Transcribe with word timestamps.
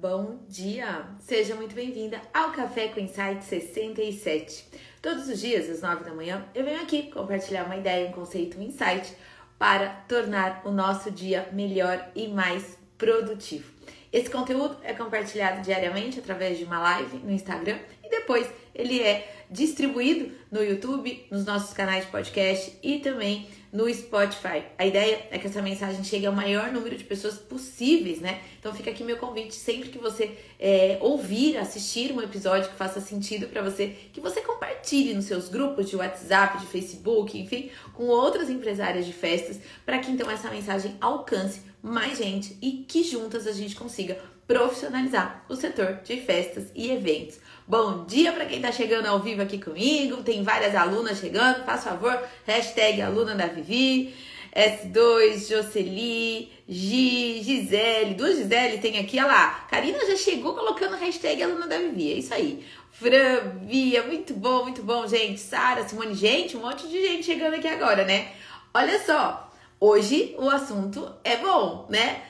Bom 0.00 0.38
dia! 0.48 1.06
Seja 1.20 1.54
muito 1.54 1.74
bem-vinda 1.74 2.20
ao 2.32 2.50
Café 2.50 2.88
com 2.88 2.98
Insight 2.98 3.44
67. 3.44 4.64
Todos 5.02 5.28
os 5.28 5.38
dias, 5.38 5.68
às 5.68 5.82
9 5.82 6.02
da 6.02 6.14
manhã, 6.14 6.44
eu 6.54 6.64
venho 6.64 6.80
aqui 6.80 7.10
compartilhar 7.10 7.64
uma 7.66 7.76
ideia, 7.76 8.08
um 8.08 8.12
conceito, 8.12 8.58
um 8.58 8.62
insight 8.62 9.14
para 9.58 9.90
tornar 10.08 10.62
o 10.64 10.70
nosso 10.70 11.10
dia 11.10 11.46
melhor 11.52 12.10
e 12.16 12.26
mais 12.26 12.78
produtivo. 12.96 13.70
Esse 14.10 14.30
conteúdo 14.30 14.78
é 14.82 14.94
compartilhado 14.94 15.60
diariamente 15.60 16.18
através 16.18 16.58
de 16.58 16.64
uma 16.64 16.80
live 16.80 17.18
no 17.18 17.30
Instagram 17.30 17.78
e 18.02 18.08
depois 18.08 18.48
ele 18.74 19.00
é 19.00 19.44
distribuído 19.50 20.34
no 20.50 20.64
YouTube, 20.64 21.26
nos 21.30 21.44
nossos 21.44 21.74
canais 21.74 22.06
de 22.06 22.10
podcast 22.10 22.78
e 22.82 22.98
também 22.98 23.46
no 23.72 23.92
Spotify. 23.92 24.64
A 24.76 24.84
ideia 24.84 25.26
é 25.30 25.38
que 25.38 25.46
essa 25.46 25.62
mensagem 25.62 26.04
chegue 26.04 26.26
ao 26.26 26.32
maior 26.32 26.70
número 26.70 26.94
de 26.94 27.04
pessoas 27.04 27.38
possíveis, 27.38 28.20
né? 28.20 28.42
Então 28.60 28.74
fica 28.74 28.90
aqui 28.90 29.02
meu 29.02 29.16
convite, 29.16 29.54
sempre 29.54 29.88
que 29.88 29.98
você 29.98 30.36
é, 30.60 30.98
ouvir, 31.00 31.56
assistir 31.56 32.12
um 32.12 32.20
episódio 32.20 32.68
que 32.68 32.76
faça 32.76 33.00
sentido 33.00 33.48
para 33.48 33.62
você, 33.62 33.96
que 34.12 34.20
você 34.20 34.42
compartilhe 34.42 35.14
nos 35.14 35.24
seus 35.24 35.48
grupos 35.48 35.88
de 35.88 35.96
WhatsApp, 35.96 36.58
de 36.58 36.66
Facebook, 36.66 37.38
enfim, 37.38 37.70
com 37.94 38.04
outras 38.04 38.50
empresárias 38.50 39.06
de 39.06 39.12
festas, 39.14 39.58
para 39.86 39.98
que 39.98 40.10
então 40.10 40.30
essa 40.30 40.50
mensagem 40.50 40.94
alcance 41.00 41.62
mais 41.82 42.18
gente 42.18 42.56
e 42.62 42.84
que 42.86 43.02
juntas 43.02 43.46
a 43.46 43.52
gente 43.52 43.74
consiga 43.74 44.16
profissionalizar 44.46 45.44
o 45.48 45.56
setor 45.56 46.00
de 46.04 46.20
festas 46.20 46.66
e 46.74 46.90
eventos. 46.90 47.38
Bom 47.66 48.04
dia 48.04 48.32
para 48.32 48.46
quem 48.46 48.56
está 48.56 48.72
chegando 48.72 49.06
ao 49.06 49.20
vivo 49.20 49.42
aqui 49.42 49.58
comigo. 49.58 50.22
Tem 50.22 50.42
várias 50.42 50.74
alunas 50.74 51.18
chegando. 51.18 51.64
Faz 51.64 51.84
favor, 51.84 52.22
hashtag 52.46 53.00
aluna 53.00 53.34
da 53.34 53.46
Vivi. 53.46 54.14
S2, 54.54 55.48
Jocely, 55.48 56.52
G, 56.68 57.40
Gisele, 57.42 58.14
duas 58.14 58.36
Gisele 58.36 58.78
tem 58.78 58.98
aqui, 58.98 59.18
olha 59.18 59.28
lá. 59.28 59.66
Karina 59.70 59.98
já 60.06 60.16
chegou 60.16 60.54
colocando 60.54 60.94
hashtag 60.96 61.42
aluna 61.42 61.66
da 61.66 61.78
Vivi, 61.78 62.12
é 62.12 62.16
isso 62.16 62.34
aí. 62.34 62.62
Fran, 62.90 63.60
Via, 63.62 64.02
muito 64.02 64.34
bom, 64.34 64.64
muito 64.64 64.82
bom, 64.82 65.06
gente. 65.06 65.40
Sara, 65.40 65.88
Simone, 65.88 66.14
gente, 66.14 66.56
um 66.56 66.60
monte 66.60 66.86
de 66.86 67.00
gente 67.00 67.24
chegando 67.24 67.54
aqui 67.54 67.66
agora, 67.66 68.04
né? 68.04 68.32
Olha 68.74 69.02
só, 69.02 69.50
hoje 69.80 70.34
o 70.38 70.50
assunto 70.50 71.10
é 71.24 71.38
bom, 71.38 71.86
né? 71.88 72.22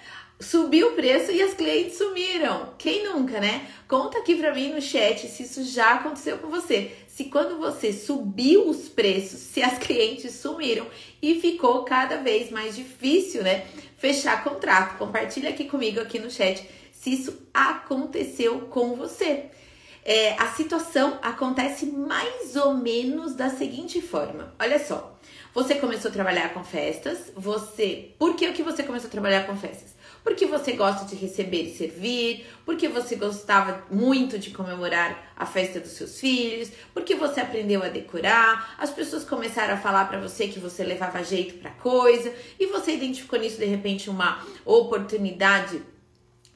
Subiu 0.43 0.89
o 0.89 0.95
preço 0.95 1.31
e 1.31 1.41
as 1.41 1.55
clientes 1.55 1.99
sumiram. 1.99 2.75
Quem 2.79 3.05
nunca, 3.05 3.41
né? 3.41 3.67
Conta 3.89 4.19
aqui 4.19 4.35
pra 4.35 4.55
mim 4.55 4.71
no 4.71 4.81
chat 4.81 5.27
se 5.29 5.43
isso 5.45 5.65
já 5.65 5.95
aconteceu 5.95 6.39
com 6.39 6.49
você. 6.49 6.93
Se 7.07 7.25
quando 7.25 7.59
você 7.59 7.93
subiu 7.93 8.69
os 8.69 8.89
preços, 8.89 9.41
se 9.41 9.63
as 9.63 9.79
clientes 9.83 10.35
sumiram 10.35 10.87
e 11.21 11.41
ficou 11.41 11.85
cada 11.85 12.17
vez 12.19 12.51
mais 12.51 12.75
difícil, 12.75 13.43
né? 13.43 13.67
Fechar 13.99 14.43
contrato. 14.43 14.99
Compartilha 14.99 15.51
aqui 15.51 15.65
comigo 15.65 16.01
aqui 16.01 16.19
no 16.19 16.31
chat 16.31 16.67
se 16.93 17.13
isso 17.13 17.37
aconteceu 17.53 18.61
com 18.71 18.95
você. 18.95 19.47
É, 20.05 20.35
a 20.41 20.49
situação 20.49 21.19
acontece 21.23 21.87
mais 21.87 22.57
ou 22.57 22.75
menos 22.75 23.35
da 23.35 23.51
seguinte 23.51 24.01
forma. 24.01 24.53
Olha 24.59 24.79
só, 24.79 25.17
você 25.55 25.77
começou 25.77 26.11
a 26.11 26.15
trabalhar 26.15 26.53
com 26.55 26.65
festas, 26.65 27.33
você. 27.37 28.13
Por 28.19 28.35
que, 28.35 28.53
que 28.53 28.63
você 28.63 28.83
começou 28.83 29.09
a 29.09 29.11
trabalhar 29.11 29.47
com 29.47 29.57
festas? 29.57 29.95
Porque 30.23 30.47
você 30.47 30.73
gosta 30.73 31.05
de 31.05 31.17
receber 31.17 31.63
e 31.63 31.77
servir, 31.77 32.47
porque 32.65 32.89
você 32.89 33.17
gostava 33.17 33.85
muito 33.91 34.39
de 34.39 34.51
comemorar 34.51 35.33
a 35.37 35.45
festa 35.45 35.81
dos 35.81 35.93
seus 35.93 36.19
filhos, 36.21 36.71
porque 36.95 37.15
você 37.15 37.41
aprendeu 37.41 37.83
a 37.83 37.89
decorar, 37.89 38.77
as 38.79 38.91
pessoas 38.91 39.25
começaram 39.25 39.75
a 39.75 39.79
falar 39.79 40.07
para 40.07 40.21
você 40.21 40.49
que 40.49 40.59
você 40.59 40.85
levava 40.85 41.23
jeito 41.23 41.55
para 41.55 41.71
coisa 41.71 42.33
e 42.59 42.67
você 42.67 42.95
identificou 42.95 43.39
nisso 43.39 43.59
de 43.59 43.67
repente 43.67 44.09
uma 44.09 44.45
oportunidade 44.65 45.83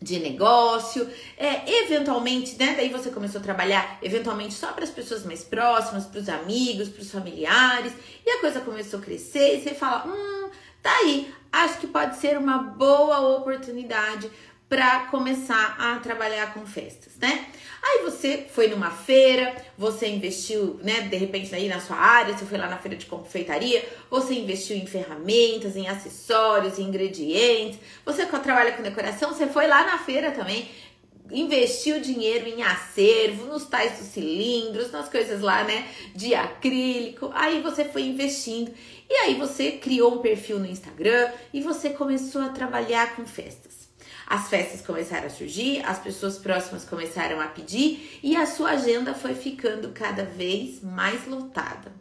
de 0.01 0.19
negócio, 0.19 1.09
é, 1.39 1.83
eventualmente, 1.85 2.57
né? 2.59 2.75
Daí 2.77 2.91
você 2.91 3.11
começou 3.11 3.41
a 3.41 3.45
trabalhar 3.45 3.99
eventualmente 4.03 4.53
só 4.53 4.73
para 4.73 4.85
as 4.85 4.91
pessoas 4.91 5.25
mais 5.25 5.43
próximas, 5.43 6.05
para 6.05 6.21
os 6.21 6.29
amigos, 6.29 6.89
para 6.89 7.03
os 7.03 7.11
familiares, 7.11 7.93
e 8.25 8.31
a 8.31 8.41
coisa 8.41 8.61
começou 8.61 9.01
a 9.01 9.03
crescer 9.03 9.57
e 9.57 9.63
você 9.63 9.75
fala, 9.75 10.07
hum, 10.07 10.51
tá 10.87 10.97
aí, 10.99 11.35
acho 11.51 11.79
que 11.79 11.87
pode 11.89 12.17
ser 12.17 12.39
uma 12.39 12.59
boa 12.59 13.19
oportunidade 13.37 14.31
para 14.69 15.01
começar 15.07 15.77
a 15.79 15.99
trabalhar 15.99 16.55
com 16.55 16.65
festas, 16.65 17.17
né? 17.17 17.47
Aí 17.83 18.05
você 18.05 18.47
foi 18.51 18.69
numa 18.69 18.91
feira, 18.91 19.55
você 19.77 20.09
investiu, 20.09 20.79
né, 20.83 21.03
de 21.03 21.17
repente 21.17 21.55
aí 21.55 21.69
na 21.69 21.81
sua 21.81 21.97
área, 21.97 22.37
você 22.37 22.45
foi 22.45 22.59
lá 22.59 22.69
na 22.69 22.79
feira 22.79 22.97
de 22.97 23.07
confeitaria, 23.07 23.85
você 24.11 24.35
investiu 24.35 24.77
em 24.77 24.87
ferramentas, 24.87 25.77
em 25.77 25.89
acessórios, 25.89 26.79
em 26.79 26.83
ingredientes, 26.83 27.79
você 28.05 28.27
trabalha 28.27 28.73
com 28.73 28.83
decoração, 28.83 29.33
você 29.33 29.47
foi 29.47 29.67
lá 29.67 29.85
na 29.85 29.99
feira 29.99 30.31
também, 30.33 30.69
investiu 31.31 32.01
dinheiro 32.01 32.49
em 32.49 32.63
acervo, 32.63 33.47
nos 33.47 33.67
tais 33.67 33.99
dos 33.99 34.09
cilindros, 34.09 34.91
nas 34.91 35.09
coisas 35.09 35.41
lá, 35.41 35.65
né, 35.65 35.89
de 36.15 36.35
acrílico. 36.35 37.31
Aí 37.35 37.61
você 37.61 37.85
foi 37.85 38.03
investindo 38.03 38.73
e 39.09 39.15
aí 39.15 39.35
você 39.35 39.73
criou 39.73 40.15
um 40.15 40.19
perfil 40.19 40.59
no 40.59 40.67
Instagram 40.67 41.31
e 41.53 41.61
você 41.61 41.91
começou 41.91 42.43
a 42.43 42.49
trabalhar 42.49 43.15
com 43.17 43.25
festas. 43.27 43.87
As 44.27 44.49
festas 44.49 44.81
começaram 44.81 45.27
a 45.27 45.31
surgir, 45.31 45.85
as 45.85 46.01
pessoas 46.01 46.37
próximas 46.37 46.85
começaram 46.85 47.41
a 47.41 47.47
pedir 47.47 48.19
e 48.23 48.37
a 48.37 48.45
sua 48.45 48.71
agenda 48.71 49.15
foi 49.15 49.35
ficando 49.35 49.93
cada 49.93 50.25
vez 50.25 50.83
mais 50.83 51.27
lotada. 51.29 51.93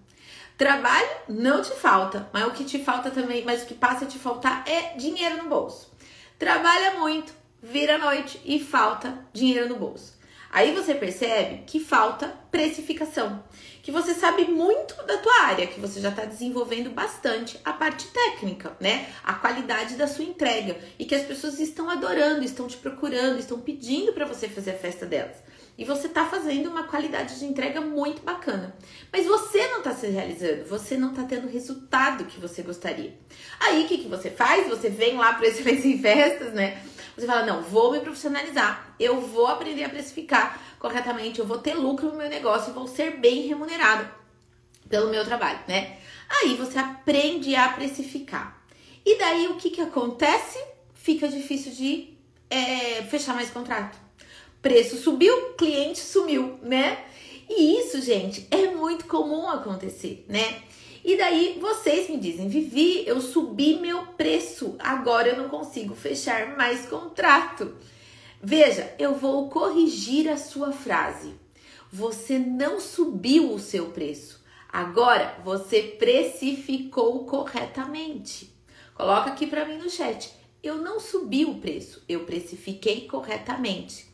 Trabalho 0.58 1.09
não 1.28 1.62
te 1.62 1.72
falta, 1.72 2.28
mas 2.34 2.47
o 2.47 2.52
que 2.52 2.64
te 2.64 2.80
falta 2.80 3.12
também, 3.12 3.44
mas 3.44 3.64
o 3.64 3.66
que 3.66 3.74
passa 3.74 4.06
a 4.06 4.08
te 4.08 4.18
faltar 4.18 4.64
é 4.68 4.96
dinheiro 4.96 5.44
no 5.44 5.50
bolso. 5.50 5.91
Trabalha 6.40 7.00
muito, 7.00 7.34
vira 7.66 7.98
noite 7.98 8.40
e 8.46 8.59
falta 8.59 9.18
dinheiro 9.34 9.68
no 9.68 9.76
bolso. 9.76 10.14
Aí 10.52 10.74
você 10.74 10.94
percebe 10.94 11.64
que 11.66 11.80
falta 11.80 12.28
precificação, 12.52 13.44
que 13.81 13.92
você 13.92 14.14
sabe 14.14 14.46
muito 14.46 14.96
da 15.06 15.18
tua 15.18 15.48
área, 15.48 15.68
que 15.68 15.80
você 15.80 16.00
já 16.00 16.09
está 16.09 16.24
desenvolvendo 16.24 16.92
bastante 16.92 17.59
a 17.66 17.74
parte 17.74 18.08
técnica, 18.08 18.78
né? 18.80 19.09
A 19.24 19.34
qualidade 19.34 19.96
da 19.96 20.08
sua 20.08 20.24
entrega 20.24 20.78
e 20.98 21.06
que 21.06 21.16
as 21.16 21.24
pessoas 21.24 21.59
estão 21.59 21.90
adorando, 21.90 22.46
estão 22.46 22.68
te 22.68 22.78
procurando, 22.78 23.40
estão 23.40 23.59
pedindo 23.59 24.14
para 24.14 24.26
você 24.26 24.47
fazer 24.47 24.72
a 24.72 24.78
festa 24.78 25.06
delas. 25.06 25.36
E 25.78 25.84
você 25.84 26.08
está 26.08 26.26
fazendo 26.26 26.70
uma 26.70 26.84
qualidade 26.84 27.38
de 27.38 27.46
entrega 27.46 27.82
muito 27.82 28.22
bacana. 28.22 28.74
Mas 29.12 29.26
você 29.26 29.68
não 29.68 29.80
está 29.80 29.94
se 29.94 30.08
realizando, 30.08 30.66
você 30.66 30.96
não 30.96 31.09
está 31.09 31.24
tendo 31.24 31.47
o 31.47 31.52
resultado 31.52 32.26
que 32.26 32.40
você 32.40 32.62
gostaria. 32.62 33.14
Aí 33.59 33.84
o 33.84 33.88
que, 33.88 33.97
que 33.97 34.08
você 34.08 34.30
faz? 34.30 34.70
Você 34.70 34.90
vem 34.90 35.18
lá 35.18 35.34
para 35.34 35.47
Excelência 35.47 35.90
em 35.90 36.00
Festas, 36.00 36.53
né? 36.53 36.82
Você 37.16 37.26
fala, 37.26 37.46
não, 37.46 37.62
vou 37.62 37.92
me 37.92 38.00
profissionalizar, 38.02 38.94
eu 39.00 39.22
vou 39.22 39.48
aprender 39.48 39.86
a 39.86 39.90
precificar 39.90 40.62
corretamente, 40.78 41.40
eu 41.40 41.46
vou 41.46 41.58
ter 41.58 41.74
lucro 41.74 42.09
no 42.09 42.18
meu 42.18 42.30
negócio 42.30 42.72
e 42.72 42.74
vou 42.74 42.88
ser 42.88 43.18
bem 43.18 43.48
remunerado 43.48 44.08
pelo 44.90 45.09
meu 45.09 45.24
trabalho, 45.24 45.59
né? 45.68 45.98
Aí 46.30 46.56
você 46.56 46.78
aprende 46.78 47.56
a 47.56 47.70
precificar. 47.70 48.62
E 49.06 49.18
daí 49.18 49.48
o 49.48 49.56
que 49.56 49.70
que 49.70 49.81
acontece? 49.81 50.59
Fica 50.94 51.28
difícil 51.28 51.72
de 51.72 52.14
é, 52.50 53.03
fechar 53.03 53.34
mais 53.34 53.50
contrato. 53.50 53.97
Preço 54.62 54.97
subiu, 54.97 55.53
cliente 55.53 56.00
sumiu, 56.00 56.59
né? 56.62 57.06
E 57.50 57.80
isso, 57.80 58.02
gente, 58.02 58.47
é 58.52 58.68
muito 58.72 59.06
comum 59.06 59.47
acontecer, 59.47 60.26
né? 60.28 60.64
E 61.08 61.16
daí 61.18 61.60
vocês 61.62 62.10
me 62.10 62.18
dizem, 62.18 62.50
Vivi, 62.50 63.08
eu 63.08 63.22
subi 63.22 63.76
meu 63.76 64.08
preço, 64.18 64.76
agora 64.80 65.28
eu 65.28 65.38
não 65.38 65.50
consigo 65.50 65.94
fechar 65.94 66.58
mais 66.58 66.88
contrato. 66.88 67.76
Veja, 68.42 68.92
eu 68.98 69.14
vou 69.14 69.48
corrigir 69.48 70.28
a 70.28 70.36
sua 70.36 70.72
frase. 70.72 71.36
Você 71.92 72.40
não 72.40 72.80
subiu 72.80 73.54
o 73.54 73.60
seu 73.60 73.92
preço. 73.92 74.44
Agora 74.68 75.38
você 75.46 75.84
precificou 75.84 77.24
corretamente. 77.26 78.52
Coloca 78.96 79.30
aqui 79.30 79.46
para 79.46 79.64
mim 79.64 79.78
no 79.78 79.92
chat. 79.92 80.34
Eu 80.64 80.80
não 80.80 81.00
subi 81.00 81.46
o 81.46 81.60
preço, 81.60 82.04
eu 82.10 82.22
precifiquei 82.22 83.08
corretamente. 83.08 84.08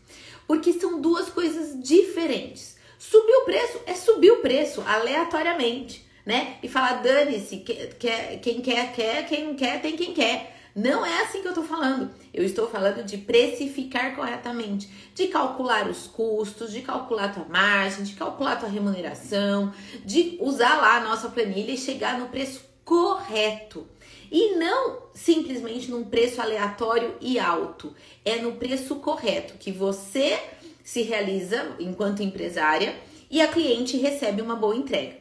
Porque 0.46 0.74
são 0.74 1.00
duas 1.00 1.30
coisas 1.30 1.82
diferentes. 1.82 2.76
Subir 3.00 3.34
o 3.34 3.46
preço 3.46 3.80
é 3.86 3.94
subir 3.94 4.32
o 4.32 4.42
preço 4.42 4.84
aleatoriamente 4.86 6.11
né? 6.26 6.58
E 6.62 6.68
falar, 6.68 7.02
dane-se, 7.02 7.58
quem 7.58 8.62
quer, 8.62 8.94
quer, 8.94 9.28
quem 9.28 9.46
não 9.46 9.56
quer, 9.56 9.82
tem 9.82 9.96
quem 9.96 10.14
quer. 10.14 10.58
Não 10.76 11.06
é 11.06 11.24
assim 11.24 11.42
que 11.42 11.48
eu 11.48 11.54
tô 11.54 11.64
falando. 11.64 12.10
Eu 12.34 12.46
estou 12.46 12.70
falando 12.70 13.04
de 13.04 13.18
precificar 13.18 14.16
corretamente, 14.16 14.90
de 15.14 15.28
calcular 15.28 15.90
os 15.90 16.08
custos, 16.08 16.72
de 16.72 16.82
calcular 16.82 17.34
tua 17.34 17.46
margem, 17.46 18.04
de 18.04 18.14
calcular 18.14 18.56
tua 18.56 18.70
remuneração, 18.70 19.74
de 20.06 20.38
usar 20.40 20.78
lá 20.78 20.98
a 20.98 21.02
nossa 21.02 21.30
planilha 21.30 21.74
e 21.74 21.78
chegar 21.78 22.18
no 22.18 22.30
preço 22.30 22.64
correto. 22.86 23.86
E 24.32 24.56
não 24.56 25.02
simplesmente 25.14 25.92
num 25.92 26.06
preço 26.06 26.42
aleatório 26.42 27.16
e 27.20 27.38
alto. 27.38 27.94
É 28.24 28.38
no 28.38 28.54
preço 28.54 28.96
correto 28.96 29.56
que 29.60 29.74
você 29.74 30.40
se 30.84 31.02
realiza 31.02 31.76
enquanto 31.80 32.24
empresária 32.24 32.96
e 33.30 33.42
a 33.42 33.48
cliente 33.48 33.98
recebe 33.98 34.42
uma 34.42 34.56
boa 34.56 34.76
entrega. 34.76 35.20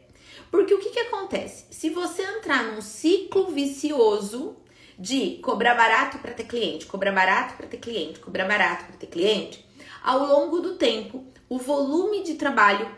Porque 0.51 0.75
o 0.75 0.79
que, 0.79 0.91
que 0.91 1.01
acontece? 1.01 1.67
Se 1.71 1.91
você 1.91 2.23
entrar 2.23 2.65
num 2.65 2.81
ciclo 2.81 3.51
vicioso 3.51 4.57
de 4.99 5.39
cobrar 5.43 5.75
barato 5.75 6.19
para 6.19 6.33
ter 6.33 6.45
cliente, 6.45 6.87
cobrar 6.87 7.13
barato 7.13 7.55
para 7.57 7.67
ter 7.67 7.79
cliente, 7.79 8.21
cobrar 8.21 8.47
barato 8.47 8.85
para 8.85 8.97
ter 8.97 9.07
cliente, 9.07 9.65
ao 10.03 10.27
longo 10.27 10.61
do 10.61 10.75
tempo, 10.75 11.25
o 11.49 11.59
volume 11.59 12.23
de 12.23 12.35
trabalho 12.35 12.91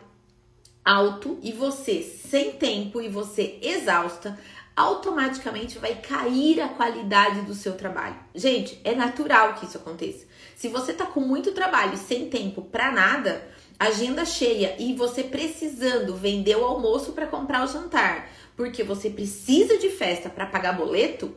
alto 0.84 1.38
e 1.42 1.52
você 1.52 2.02
sem 2.02 2.52
tempo 2.52 3.00
e 3.00 3.08
você 3.08 3.58
exausta, 3.62 4.38
automaticamente 4.74 5.78
vai 5.78 5.94
cair 5.94 6.60
a 6.60 6.68
qualidade 6.68 7.42
do 7.42 7.54
seu 7.54 7.74
trabalho. 7.74 8.16
Gente, 8.34 8.80
é 8.82 8.94
natural 8.94 9.54
que 9.54 9.66
isso 9.66 9.76
aconteça. 9.76 10.26
Se 10.56 10.68
você 10.68 10.92
tá 10.92 11.06
com 11.06 11.20
muito 11.20 11.52
trabalho 11.52 11.94
e 11.94 11.98
sem 11.98 12.28
tempo 12.28 12.62
para 12.62 12.90
nada, 12.90 13.46
agenda 13.82 14.24
cheia 14.24 14.76
e 14.78 14.94
você 14.94 15.22
precisando 15.22 16.14
vender 16.14 16.56
o 16.56 16.64
almoço 16.64 17.12
para 17.12 17.26
comprar 17.26 17.64
o 17.64 17.68
jantar, 17.68 18.30
porque 18.56 18.82
você 18.82 19.10
precisa 19.10 19.78
de 19.78 19.88
festa 19.90 20.28
para 20.28 20.46
pagar 20.46 20.72
boleto, 20.72 21.34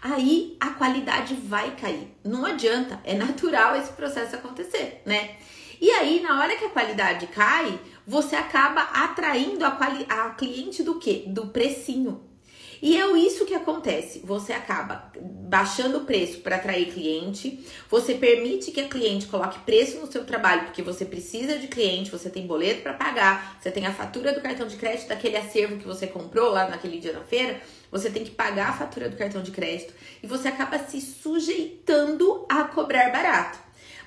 aí 0.00 0.56
a 0.60 0.70
qualidade 0.70 1.34
vai 1.34 1.76
cair. 1.76 2.14
Não 2.22 2.44
adianta, 2.44 3.00
é 3.04 3.14
natural 3.14 3.76
esse 3.76 3.92
processo 3.92 4.36
acontecer, 4.36 5.02
né? 5.04 5.36
E 5.80 5.90
aí, 5.90 6.20
na 6.20 6.40
hora 6.40 6.56
que 6.56 6.64
a 6.64 6.70
qualidade 6.70 7.26
cai, 7.26 7.78
você 8.06 8.36
acaba 8.36 8.80
atraindo 8.80 9.64
a, 9.64 9.76
a 10.08 10.30
cliente 10.30 10.82
do 10.82 10.98
quê? 10.98 11.24
Do 11.26 11.48
precinho. 11.48 12.22
E 12.84 12.98
é 12.98 13.10
isso 13.16 13.46
que 13.46 13.54
acontece. 13.54 14.20
Você 14.24 14.52
acaba 14.52 15.10
baixando 15.18 15.96
o 15.96 16.04
preço 16.04 16.40
para 16.40 16.56
atrair 16.56 16.92
cliente, 16.92 17.66
você 17.88 18.12
permite 18.12 18.70
que 18.70 18.80
a 18.82 18.86
cliente 18.86 19.24
coloque 19.24 19.58
preço 19.60 19.98
no 20.00 20.12
seu 20.12 20.26
trabalho, 20.26 20.64
porque 20.64 20.82
você 20.82 21.06
precisa 21.06 21.58
de 21.58 21.66
cliente, 21.66 22.10
você 22.10 22.28
tem 22.28 22.46
boleto 22.46 22.82
para 22.82 22.92
pagar, 22.92 23.56
você 23.58 23.70
tem 23.70 23.86
a 23.86 23.90
fatura 23.90 24.34
do 24.34 24.42
cartão 24.42 24.66
de 24.66 24.76
crédito 24.76 25.08
daquele 25.08 25.38
acervo 25.38 25.78
que 25.78 25.86
você 25.86 26.06
comprou 26.06 26.50
lá 26.50 26.68
naquele 26.68 26.98
dia 26.98 27.14
na 27.14 27.22
feira, 27.22 27.58
você 27.90 28.10
tem 28.10 28.22
que 28.22 28.32
pagar 28.32 28.68
a 28.68 28.74
fatura 28.74 29.08
do 29.08 29.16
cartão 29.16 29.42
de 29.42 29.50
crédito 29.50 29.94
e 30.22 30.26
você 30.26 30.48
acaba 30.48 30.78
se 30.78 31.00
sujeitando 31.00 32.44
a 32.50 32.64
cobrar 32.64 33.10
barato. 33.10 33.58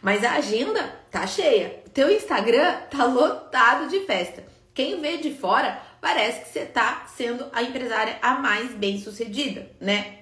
Mas 0.04 0.24
a 0.24 0.34
agenda 0.34 0.84
tá 1.10 1.26
cheia. 1.26 1.82
O 1.88 1.90
teu 1.90 2.12
Instagram 2.12 2.76
tá 2.92 3.06
lotado 3.06 3.90
de 3.90 4.02
festa. 4.02 4.46
Quem 4.78 5.02
vê 5.02 5.18
de 5.18 5.34
fora 5.34 5.82
parece 6.02 6.46
que 6.46 6.50
você 6.50 6.66
tá 6.66 7.06
sendo 7.16 7.46
a 7.52 7.64
empresária 7.64 8.18
a 8.22 8.36
mais 8.36 8.72
bem 8.74 9.00
sucedida, 9.00 9.70
né? 9.80 10.18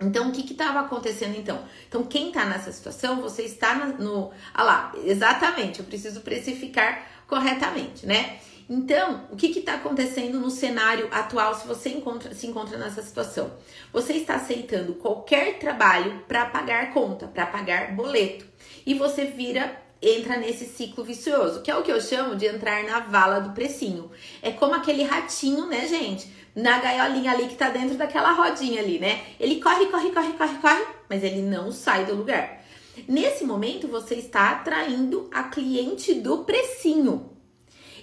Então, 0.00 0.28
o 0.28 0.32
que 0.32 0.52
estava 0.52 0.80
acontecendo 0.80 1.38
então? 1.38 1.64
Então, 1.88 2.02
quem 2.04 2.28
está 2.28 2.44
nessa 2.44 2.72
situação, 2.72 3.20
você 3.20 3.42
está 3.42 3.74
no. 3.74 4.32
Ah 4.52 4.62
lá, 4.62 4.92
exatamente, 5.04 5.80
eu 5.80 5.86
preciso 5.86 6.20
precificar 6.20 7.06
corretamente, 7.26 8.06
né? 8.06 8.38
Então, 8.68 9.26
o 9.30 9.36
que 9.36 9.46
está 9.58 9.74
acontecendo 9.74 10.40
no 10.40 10.50
cenário 10.50 11.08
atual 11.12 11.54
se 11.54 11.66
você 11.66 11.90
encontra, 11.90 12.34
se 12.34 12.46
encontra 12.46 12.78
nessa 12.78 13.02
situação? 13.02 13.52
Você 13.92 14.14
está 14.14 14.36
aceitando 14.36 14.94
qualquer 14.94 15.58
trabalho 15.58 16.24
para 16.26 16.46
pagar 16.46 16.92
conta, 16.92 17.26
para 17.26 17.44
pagar 17.44 17.94
boleto. 17.94 18.46
E 18.86 18.94
você 18.94 19.26
vira 19.26 19.83
entra 20.00 20.36
nesse 20.36 20.66
ciclo 20.66 21.04
vicioso, 21.04 21.62
que 21.62 21.70
é 21.70 21.76
o 21.76 21.82
que 21.82 21.90
eu 21.90 22.00
chamo 22.00 22.36
de 22.36 22.46
entrar 22.46 22.84
na 22.84 23.00
vala 23.00 23.40
do 23.40 23.50
precinho. 23.50 24.10
É 24.42 24.50
como 24.50 24.74
aquele 24.74 25.02
ratinho, 25.02 25.66
né, 25.66 25.86
gente? 25.86 26.30
Na 26.54 26.78
gaiolinha 26.78 27.32
ali 27.32 27.48
que 27.48 27.56
tá 27.56 27.70
dentro 27.70 27.96
daquela 27.96 28.32
rodinha 28.32 28.80
ali, 28.80 28.98
né? 28.98 29.24
Ele 29.40 29.60
corre, 29.60 29.86
corre, 29.86 30.10
corre, 30.10 30.32
corre, 30.34 30.58
corre, 30.58 30.86
mas 31.08 31.24
ele 31.24 31.42
não 31.42 31.72
sai 31.72 32.04
do 32.04 32.14
lugar. 32.14 32.62
Nesse 33.08 33.44
momento, 33.44 33.88
você 33.88 34.14
está 34.14 34.50
atraindo 34.50 35.28
a 35.32 35.44
cliente 35.44 36.14
do 36.14 36.44
precinho. 36.44 37.33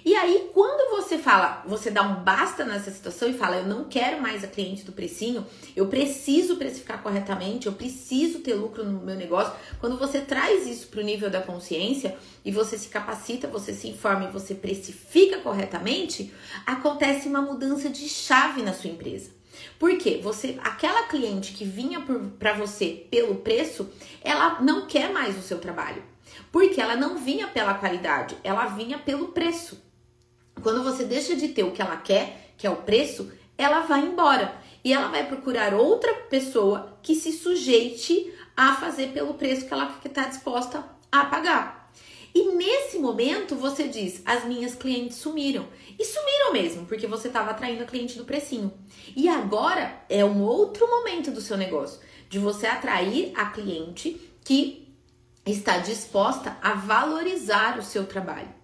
E 0.04 0.16
aí, 0.16 0.50
quando 0.52 0.90
você 0.90 1.18
fala, 1.20 1.64
você 1.68 1.92
dá 1.92 2.02
um 2.02 2.24
basta 2.24 2.66
nessa 2.66 2.90
situação 2.90 3.30
e 3.30 3.34
fala, 3.34 3.58
eu 3.58 3.68
não 3.68 3.84
quero 3.84 4.20
mais 4.20 4.44
a 4.44 4.48
cliente 4.48 4.84
do 4.84 4.92
precinho, 4.92 5.46
eu 5.76 5.88
preciso 5.88 6.56
precificar 6.56 7.04
corretamente, 7.04 7.68
eu 7.68 7.74
preciso 7.74 8.40
ter 8.40 8.56
lucro 8.56 8.84
no 8.84 9.00
meu 9.00 9.16
negócio. 9.16 9.54
Quando 9.80 10.00
você 10.00 10.20
traz 10.20 10.66
isso 10.66 10.88
para 10.88 11.02
o 11.02 11.04
nível 11.04 11.30
da 11.30 11.40
consciência 11.40 12.18
e 12.44 12.52
você 12.52 12.80
se 12.80 12.90
capacita, 12.90 13.48
você 13.48 13.74
se 13.74 13.90
informa 13.90 14.26
e 14.26 14.32
você 14.32 14.56
precifica 14.56 15.38
corretamente, 15.38 16.34
acontece 16.66 17.28
uma 17.28 17.42
mudança 17.42 17.88
de 17.88 18.10
chave 18.10 18.64
na 18.64 18.74
sua 18.74 18.90
empresa. 18.90 19.30
Porque 19.78 20.20
você, 20.24 20.58
aquela 20.64 21.04
cliente 21.04 21.54
que 21.54 21.64
vinha 21.64 22.04
para 22.40 22.54
você 22.54 23.06
pelo 23.12 23.36
preço, 23.36 23.88
ela 24.24 24.60
não 24.62 24.88
quer 24.88 25.12
mais 25.14 25.38
o 25.38 25.42
seu 25.42 25.60
trabalho. 25.60 26.04
Porque 26.52 26.82
ela 26.82 26.96
não 26.96 27.18
vinha 27.18 27.48
pela 27.48 27.76
qualidade, 27.76 28.36
ela 28.44 28.66
vinha 28.66 28.98
pelo 28.98 29.28
preço. 29.28 29.91
Quando 30.62 30.84
você 30.84 31.04
deixa 31.04 31.36
de 31.36 31.50
ter 31.50 31.64
o 31.64 31.72
que 31.72 31.82
ela 31.82 31.98
quer, 31.98 32.54
que 32.58 32.68
é 32.68 32.70
o 32.70 32.78
preço, 32.78 33.32
ela 33.58 33.82
vai 33.82 34.02
embora 34.02 34.56
e 34.84 34.94
ela 34.94 35.08
vai 35.08 35.28
procurar 35.28 35.74
outra 35.74 36.14
pessoa 36.30 36.98
que 37.02 37.16
se 37.16 37.32
sujeite 37.32 38.34
a 38.56 38.76
fazer 38.76 39.12
pelo 39.12 39.34
preço 39.36 39.66
que 39.68 39.74
ela 39.74 40.00
está 40.04 40.26
disposta 40.26 40.84
a 41.12 41.26
pagar. 41.26 41.92
E 42.34 42.54
nesse 42.54 42.98
momento 42.98 43.56
você 43.56 43.88
diz: 43.88 44.22
as 44.26 44.46
minhas 44.46 44.74
clientes 44.74 45.18
sumiram. 45.18 45.68
E 46.00 46.06
sumiram 46.06 46.54
mesmo, 46.54 46.86
porque 46.86 47.06
você 47.06 47.28
estava 47.28 47.52
atraindo 47.52 47.84
a 47.84 47.86
cliente 47.86 48.18
do 48.18 48.26
precinho. 48.26 48.74
E 49.16 49.28
agora 49.28 50.02
é 50.10 50.24
um 50.24 50.42
outro 50.42 50.88
momento 50.88 51.30
do 51.30 51.42
seu 51.42 51.58
negócio, 51.58 52.00
de 52.30 52.40
você 52.40 52.68
atrair 52.68 53.34
a 53.36 53.46
cliente 53.48 54.20
que 54.44 54.88
está 55.46 55.80
disposta 55.80 56.58
a 56.62 56.74
valorizar 56.74 57.78
o 57.78 57.84
seu 57.84 58.06
trabalho. 58.06 58.61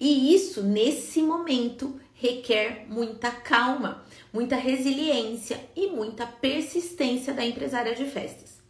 E 0.00 0.34
isso, 0.34 0.62
nesse 0.62 1.20
momento, 1.20 2.00
requer 2.14 2.86
muita 2.88 3.30
calma, 3.30 4.02
muita 4.32 4.56
resiliência 4.56 5.60
e 5.76 5.88
muita 5.88 6.26
persistência 6.26 7.34
da 7.34 7.44
empresária 7.44 7.94
de 7.94 8.06
festas. 8.06 8.60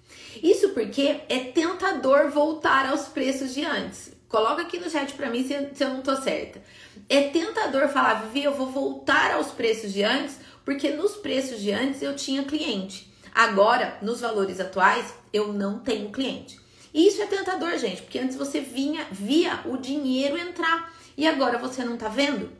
Isso 0.42 0.70
porque 0.70 1.20
é 1.28 1.38
tentador 1.52 2.30
voltar 2.30 2.86
aos 2.86 3.02
preços 3.08 3.54
de 3.54 3.64
antes. 3.64 4.12
Coloca 4.28 4.62
aqui 4.62 4.78
no 4.78 4.90
chat 4.90 5.12
para 5.14 5.30
mim 5.30 5.44
se, 5.44 5.54
eu 5.54 5.88
não 5.88 6.02
tô 6.02 6.16
certa. 6.16 6.62
É 7.08 7.22
tentador 7.28 7.88
falar, 7.88 8.26
Vivi, 8.26 8.44
eu 8.44 8.54
vou 8.54 8.68
voltar 8.68 9.32
aos 9.32 9.48
preços 9.48 9.92
de 9.92 10.02
antes, 10.04 10.38
porque 10.64 10.90
nos 10.90 11.16
preços 11.16 11.60
de 11.60 11.72
antes 11.72 12.02
eu 12.02 12.14
tinha 12.14 12.44
cliente. 12.44 13.12
Agora, 13.34 13.98
nos 14.02 14.20
valores 14.20 14.60
atuais, 14.60 15.12
eu 15.32 15.52
não 15.52 15.80
tenho 15.80 16.10
cliente. 16.10 16.59
E 16.92 17.06
isso 17.06 17.22
é 17.22 17.26
tentador, 17.26 17.76
gente, 17.78 18.02
porque 18.02 18.18
antes 18.18 18.36
você 18.36 18.60
vinha 18.60 19.06
via 19.10 19.60
o 19.64 19.76
dinheiro 19.76 20.36
entrar 20.36 20.92
e 21.16 21.26
agora 21.26 21.58
você 21.58 21.84
não 21.84 21.96
tá 21.96 22.08
vendo? 22.08 22.50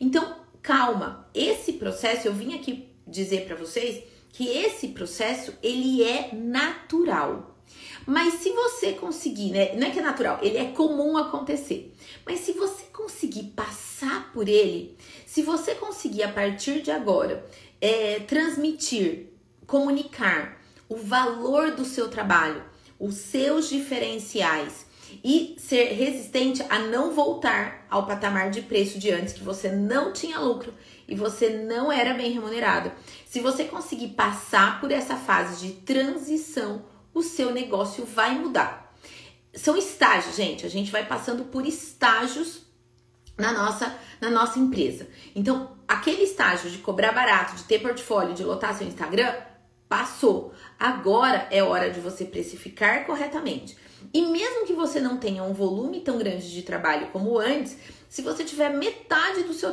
Então, 0.00 0.36
calma. 0.62 1.28
Esse 1.34 1.74
processo, 1.74 2.28
eu 2.28 2.34
vim 2.34 2.54
aqui 2.54 2.88
dizer 3.06 3.46
para 3.46 3.56
vocês 3.56 4.02
que 4.30 4.48
esse 4.48 4.88
processo 4.88 5.54
ele 5.62 6.02
é 6.02 6.34
natural. 6.34 7.56
Mas 8.06 8.34
se 8.34 8.50
você 8.52 8.92
conseguir, 8.92 9.50
né, 9.50 9.74
não 9.74 9.86
é 9.86 9.90
que 9.90 9.98
é 9.98 10.02
natural, 10.02 10.38
ele 10.42 10.56
é 10.56 10.66
comum 10.66 11.16
acontecer. 11.16 11.94
Mas 12.24 12.40
se 12.40 12.52
você 12.52 12.84
conseguir 12.84 13.52
passar 13.54 14.32
por 14.32 14.48
ele, 14.48 14.96
se 15.26 15.42
você 15.42 15.74
conseguir 15.74 16.22
a 16.22 16.32
partir 16.32 16.80
de 16.80 16.90
agora 16.90 17.46
é, 17.80 18.20
transmitir, 18.20 19.26
comunicar 19.66 20.58
o 20.88 20.96
valor 20.96 21.72
do 21.72 21.84
seu 21.84 22.08
trabalho, 22.08 22.64
os 22.98 23.14
seus 23.14 23.68
diferenciais, 23.68 24.86
e 25.24 25.56
ser 25.58 25.92
resistente 25.94 26.62
a 26.68 26.78
não 26.78 27.12
voltar 27.14 27.86
ao 27.90 28.06
patamar 28.06 28.50
de 28.50 28.62
preço 28.62 28.98
de 28.98 29.10
antes, 29.10 29.32
que 29.32 29.42
você 29.42 29.70
não 29.70 30.12
tinha 30.12 30.38
lucro 30.38 30.72
e 31.06 31.14
você 31.14 31.48
não 31.48 31.90
era 31.90 32.14
bem 32.14 32.30
remunerado. 32.30 32.92
Se 33.26 33.40
você 33.40 33.64
conseguir 33.64 34.08
passar 34.08 34.80
por 34.80 34.90
essa 34.90 35.16
fase 35.16 35.66
de 35.66 35.72
transição, 35.80 36.84
o 37.14 37.22
seu 37.22 37.50
negócio 37.52 38.04
vai 38.04 38.38
mudar. 38.38 38.94
São 39.54 39.76
estágios, 39.76 40.36
gente. 40.36 40.66
A 40.66 40.70
gente 40.70 40.92
vai 40.92 41.04
passando 41.06 41.44
por 41.44 41.66
estágios 41.66 42.62
na 43.36 43.52
nossa, 43.52 43.96
na 44.20 44.30
nossa 44.30 44.58
empresa. 44.58 45.08
Então, 45.34 45.76
aquele 45.86 46.22
estágio 46.22 46.70
de 46.70 46.78
cobrar 46.78 47.12
barato, 47.12 47.56
de 47.56 47.64
ter 47.64 47.80
portfólio, 47.80 48.34
de 48.34 48.44
lotar 48.44 48.76
seu 48.76 48.86
Instagram, 48.86 49.32
passou. 49.88 50.52
Agora 50.78 51.48
é 51.50 51.62
hora 51.62 51.90
de 51.90 52.00
você 52.00 52.24
precificar 52.24 53.06
corretamente. 53.06 53.76
E 54.12 54.22
mesmo 54.22 54.64
que 54.64 54.72
você 54.72 55.00
não 55.00 55.16
tenha 55.16 55.42
um 55.42 55.52
volume 55.52 56.00
tão 56.00 56.18
grande 56.18 56.52
de 56.52 56.62
trabalho 56.62 57.08
como 57.08 57.38
antes, 57.38 57.76
se 58.08 58.22
você 58.22 58.42
tiver 58.42 58.70
metade 58.70 59.42
do 59.42 59.52
seu 59.52 59.70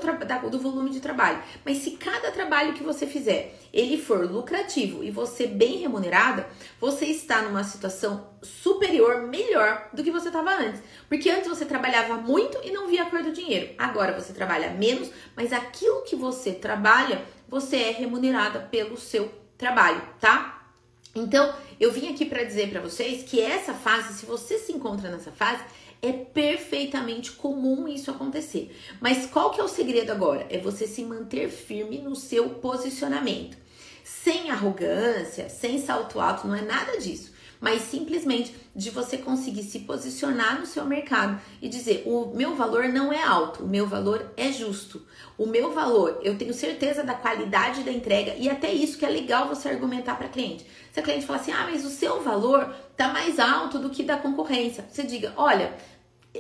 do 0.49 0.59
volume 0.59 0.89
de 0.89 0.99
trabalho, 0.99 1.41
mas 1.63 1.77
se 1.77 1.91
cada 1.91 2.31
trabalho 2.31 2.73
que 2.73 2.83
você 2.83 3.07
fizer 3.07 3.57
ele 3.71 3.97
for 3.97 4.29
lucrativo 4.29 5.03
e 5.03 5.11
você 5.11 5.47
bem 5.47 5.77
remunerada, 5.77 6.47
você 6.79 7.05
está 7.05 7.41
numa 7.43 7.63
situação 7.63 8.29
superior, 8.41 9.27
melhor 9.27 9.89
do 9.93 10.03
que 10.03 10.11
você 10.11 10.27
estava 10.27 10.55
antes. 10.55 10.81
Porque 11.07 11.29
antes 11.29 11.47
você 11.47 11.65
trabalhava 11.65 12.17
muito 12.17 12.57
e 12.63 12.71
não 12.71 12.87
via 12.87 13.03
a 13.03 13.09
cor 13.09 13.23
do 13.23 13.31
dinheiro. 13.31 13.73
Agora 13.77 14.19
você 14.19 14.33
trabalha 14.33 14.71
menos, 14.71 15.09
mas 15.35 15.53
aquilo 15.53 16.03
que 16.03 16.15
você 16.15 16.51
trabalha, 16.51 17.23
você 17.47 17.77
é 17.77 17.91
remunerada 17.91 18.59
pelo 18.59 18.97
seu 18.97 19.44
trabalho, 19.57 20.01
tá? 20.19 20.71
Então, 21.15 21.53
eu 21.79 21.91
vim 21.91 22.09
aqui 22.09 22.25
para 22.25 22.43
dizer 22.43 22.69
para 22.69 22.81
vocês 22.81 23.23
que 23.23 23.39
essa 23.39 23.73
fase, 23.73 24.13
se 24.13 24.25
você 24.25 24.57
se 24.57 24.73
encontra 24.73 25.09
nessa 25.09 25.31
fase, 25.31 25.63
é 26.01 26.11
perfeitamente 26.11 27.31
comum 27.31 27.87
isso 27.87 28.11
acontecer. 28.11 28.75
Mas 28.99 29.25
qual 29.25 29.51
que 29.51 29.61
é 29.61 29.63
o 29.63 29.69
segredo 29.69 30.11
agora? 30.11 30.45
É 30.49 30.57
você 30.57 30.85
se 30.85 31.03
manter 31.03 31.49
firme 31.49 31.99
no 31.99 32.15
seu 32.15 32.49
posicionamento. 32.49 33.57
sem 34.03 34.51
arrogância, 34.51 35.49
sem 35.49 35.83
salto 35.83 36.19
alto, 36.19 36.47
não 36.47 36.55
é 36.55 36.61
nada 36.61 36.99
disso 36.99 37.34
mas 37.65 37.81
simplesmente 37.81 38.55
de 38.75 38.91
você 38.91 39.17
conseguir 39.17 39.63
se 39.63 39.79
posicionar 39.79 40.59
no 40.59 40.67
seu 40.67 40.85
mercado 40.85 41.41
e 41.59 41.67
dizer: 41.67 42.03
o 42.05 42.27
meu 42.35 42.53
valor 42.55 42.89
não 42.89 43.11
é 43.11 43.23
alto, 43.23 43.63
o 43.63 43.67
meu 43.67 43.87
valor 43.87 44.31
é 44.37 44.51
justo. 44.51 45.01
O 45.35 45.47
meu 45.47 45.73
valor, 45.73 46.19
eu 46.21 46.37
tenho 46.37 46.53
certeza 46.53 47.03
da 47.03 47.15
qualidade 47.15 47.81
da 47.81 47.91
entrega 47.91 48.35
e 48.37 48.47
até 48.47 48.71
isso 48.71 48.99
que 48.99 49.05
é 49.05 49.09
legal 49.09 49.47
você 49.47 49.67
argumentar 49.67 50.13
para 50.13 50.27
cliente. 50.27 50.63
Se 50.91 50.99
a 50.99 51.03
cliente 51.03 51.25
fala 51.25 51.39
assim: 51.39 51.51
"Ah, 51.51 51.67
mas 51.67 51.83
o 51.83 51.89
seu 51.89 52.21
valor 52.21 52.71
tá 52.95 53.07
mais 53.07 53.39
alto 53.39 53.79
do 53.79 53.89
que 53.89 54.03
da 54.03 54.17
concorrência". 54.17 54.85
Você 54.87 55.01
diga: 55.01 55.33
"Olha, 55.35 55.73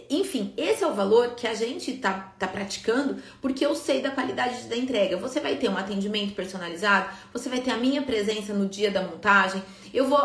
enfim, 0.09 0.53
esse 0.57 0.83
é 0.83 0.87
o 0.87 0.93
valor 0.93 1.35
que 1.35 1.47
a 1.47 1.53
gente 1.53 1.93
tá, 1.97 2.33
tá 2.37 2.47
praticando 2.47 3.21
porque 3.41 3.65
eu 3.65 3.75
sei 3.75 4.01
da 4.01 4.11
qualidade 4.11 4.63
da 4.63 4.75
entrega. 4.75 5.17
Você 5.17 5.39
vai 5.39 5.55
ter 5.55 5.69
um 5.69 5.77
atendimento 5.77 6.33
personalizado, 6.33 7.09
você 7.31 7.49
vai 7.49 7.61
ter 7.61 7.71
a 7.71 7.77
minha 7.77 8.01
presença 8.01 8.53
no 8.53 8.67
dia 8.67 8.91
da 8.91 9.01
montagem, 9.01 9.61
eu 9.93 10.07
vou 10.07 10.19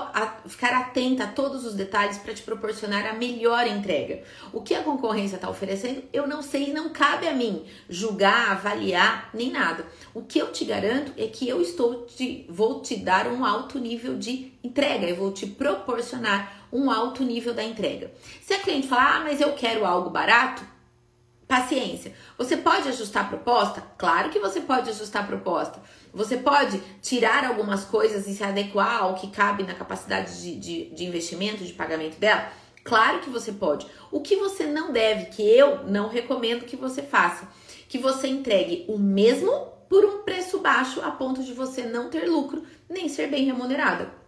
ficar 0.46 0.72
atenta 0.72 1.24
a 1.24 1.26
todos 1.28 1.64
os 1.64 1.74
detalhes 1.74 2.18
para 2.18 2.34
te 2.34 2.42
proporcionar 2.42 3.06
a 3.06 3.12
melhor 3.12 3.66
entrega. 3.66 4.22
O 4.52 4.60
que 4.60 4.74
a 4.74 4.82
concorrência 4.82 5.36
está 5.36 5.48
oferecendo, 5.48 6.02
eu 6.12 6.26
não 6.26 6.42
sei, 6.42 6.72
não 6.72 6.88
cabe 6.88 7.28
a 7.28 7.32
mim 7.32 7.64
julgar, 7.88 8.50
avaliar, 8.50 9.30
nem 9.32 9.50
nada. 9.50 9.86
O 10.12 10.22
que 10.22 10.38
eu 10.38 10.50
te 10.50 10.64
garanto 10.64 11.12
é 11.16 11.26
que 11.26 11.48
eu 11.48 11.60
estou 11.60 12.06
te, 12.06 12.44
vou 12.48 12.80
te 12.80 12.96
dar 12.96 13.28
um 13.28 13.44
alto 13.44 13.78
nível 13.78 14.18
de 14.18 14.52
entrega, 14.62 15.06
eu 15.06 15.16
vou 15.16 15.32
te 15.32 15.46
proporcionar 15.46 16.59
um 16.72 16.90
alto 16.90 17.22
nível 17.22 17.54
da 17.54 17.62
entrega. 17.64 18.10
Se 18.42 18.54
a 18.54 18.60
cliente 18.60 18.88
falar, 18.88 19.16
ah, 19.16 19.20
mas 19.20 19.40
eu 19.40 19.52
quero 19.54 19.84
algo 19.84 20.10
barato, 20.10 20.62
paciência. 21.46 22.14
Você 22.38 22.56
pode 22.56 22.88
ajustar 22.88 23.24
a 23.24 23.28
proposta? 23.28 23.82
Claro 23.98 24.30
que 24.30 24.38
você 24.38 24.60
pode 24.60 24.88
ajustar 24.88 25.24
a 25.24 25.26
proposta. 25.26 25.82
Você 26.14 26.36
pode 26.36 26.80
tirar 27.02 27.44
algumas 27.44 27.84
coisas 27.84 28.26
e 28.28 28.34
se 28.34 28.44
adequar 28.44 29.02
ao 29.02 29.14
que 29.14 29.28
cabe 29.30 29.64
na 29.64 29.74
capacidade 29.74 30.40
de, 30.40 30.56
de, 30.56 30.94
de 30.94 31.04
investimento, 31.04 31.64
de 31.64 31.72
pagamento 31.72 32.18
dela? 32.18 32.52
Claro 32.84 33.18
que 33.18 33.30
você 33.30 33.52
pode. 33.52 33.86
O 34.12 34.20
que 34.20 34.36
você 34.36 34.64
não 34.64 34.92
deve, 34.92 35.26
que 35.26 35.42
eu 35.42 35.84
não 35.84 36.08
recomendo 36.08 36.64
que 36.64 36.76
você 36.76 37.02
faça, 37.02 37.48
que 37.88 37.98
você 37.98 38.28
entregue 38.28 38.84
o 38.88 38.96
mesmo 38.96 39.50
por 39.88 40.04
um 40.04 40.22
preço 40.22 40.60
baixo 40.60 41.00
a 41.02 41.10
ponto 41.10 41.42
de 41.42 41.52
você 41.52 41.82
não 41.82 42.08
ter 42.08 42.28
lucro 42.28 42.62
nem 42.88 43.08
ser 43.08 43.26
bem 43.26 43.44
remunerada. 43.44 44.19